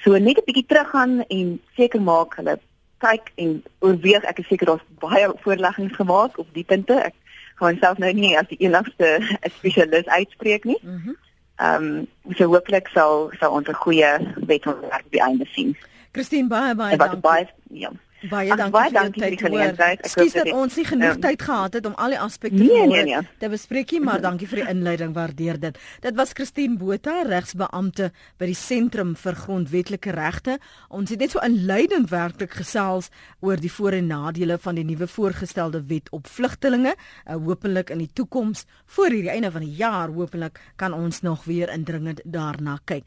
So 0.03 0.17
net 0.17 0.39
'n 0.39 0.47
bietjie 0.47 0.65
teruggaan 0.65 1.23
en 1.27 1.61
seker 1.75 2.01
maak 2.01 2.35
hulle 2.35 2.59
kyk 2.97 3.31
en 3.35 3.63
oorweeg 3.79 4.23
ek 4.23 4.39
is 4.39 4.47
seker 4.47 4.65
daar's 4.65 4.87
baie 4.99 5.29
voorleggings 5.43 5.95
gemaak 5.95 6.37
op 6.37 6.47
die 6.53 6.63
punte. 6.63 6.93
Ek 6.93 7.13
gaan 7.55 7.77
self 7.81 7.97
nou 7.97 8.13
nie 8.13 8.37
as 8.37 8.47
die 8.47 8.61
enigste 8.65 9.19
spesialis 9.57 10.07
uitspreek 10.07 10.63
nie. 10.63 10.79
Mhm. 10.81 11.15
Ehm 11.57 11.85
um, 11.85 12.07
so 12.37 12.45
hooplik 12.45 12.87
sal 12.93 13.31
sal 13.39 13.51
ons 13.51 13.67
'n 13.67 13.73
goeie 13.73 14.11
wet 14.35 14.65
ontwerp 14.65 15.07
by 15.09 15.17
einde 15.17 15.45
sien. 15.45 15.77
Christine 16.11 16.47
baie 16.47 16.75
baie 16.75 16.97
dankie. 16.97 17.19
Baie 17.19 17.47
ja. 17.69 17.91
Baie 18.25 18.49
dankie, 18.49 18.73
baie 18.73 18.89
dankie 18.89 19.21
vir 19.21 19.33
die 19.35 19.37
geleentheid. 19.37 19.99
Ek 20.01 20.15
hoop 20.17 20.35
dat 20.39 20.49
ons 20.57 20.77
nie 20.79 20.85
genoeg 20.87 21.17
um, 21.19 21.21
tyd 21.21 21.43
gehad 21.45 21.75
het 21.77 21.85
om 21.85 21.93
al 22.01 22.15
die 22.15 22.17
aspekte 22.17 22.57
nee, 22.57 22.85
nee, 22.89 23.03
nee. 23.05 23.19
te 23.37 23.49
bespreek 23.51 23.91
nie, 23.93 23.99
maar 24.01 24.23
dankie 24.23 24.47
vir 24.49 24.63
die 24.63 24.65
inleiding, 24.71 25.11
waardeer 25.13 25.59
dit. 25.61 25.77
Dit 26.01 26.17
was 26.17 26.33
Christine 26.33 26.79
Botha, 26.81 27.19
regsbeampte 27.29 28.09
by 28.41 28.49
die 28.49 28.57
Sentrum 28.57 29.13
vir 29.21 29.37
Grondwetlike 29.37 30.15
Regte. 30.17 30.57
Ons 30.89 31.13
het 31.13 31.21
net 31.21 31.35
so 31.35 31.43
inleidend 31.45 32.09
werklik 32.09 32.57
gesels 32.57 33.11
oor 33.45 33.61
die 33.61 33.71
voor 33.71 33.99
en 33.99 34.09
nadele 34.09 34.57
van 34.65 34.81
die 34.81 34.87
nuwe 34.87 35.05
voorgestelde 35.13 35.83
wet 35.91 36.09
op 36.09 36.25
vlugtelinge. 36.25 36.95
Uh, 36.97 37.37
hoopelik 37.37 37.93
in 37.93 38.01
die 38.01 38.09
toekoms, 38.17 38.65
voor 38.97 39.13
hierdie 39.13 39.35
einde 39.35 39.53
van 39.53 39.65
die 39.67 39.77
jaar, 39.77 40.09
hoopelik 40.09 40.57
kan 40.81 40.97
ons 40.97 41.21
nog 41.21 41.45
weer 41.45 41.69
indringend 41.69 42.25
daarna 42.25 42.79
kyk. 42.89 43.05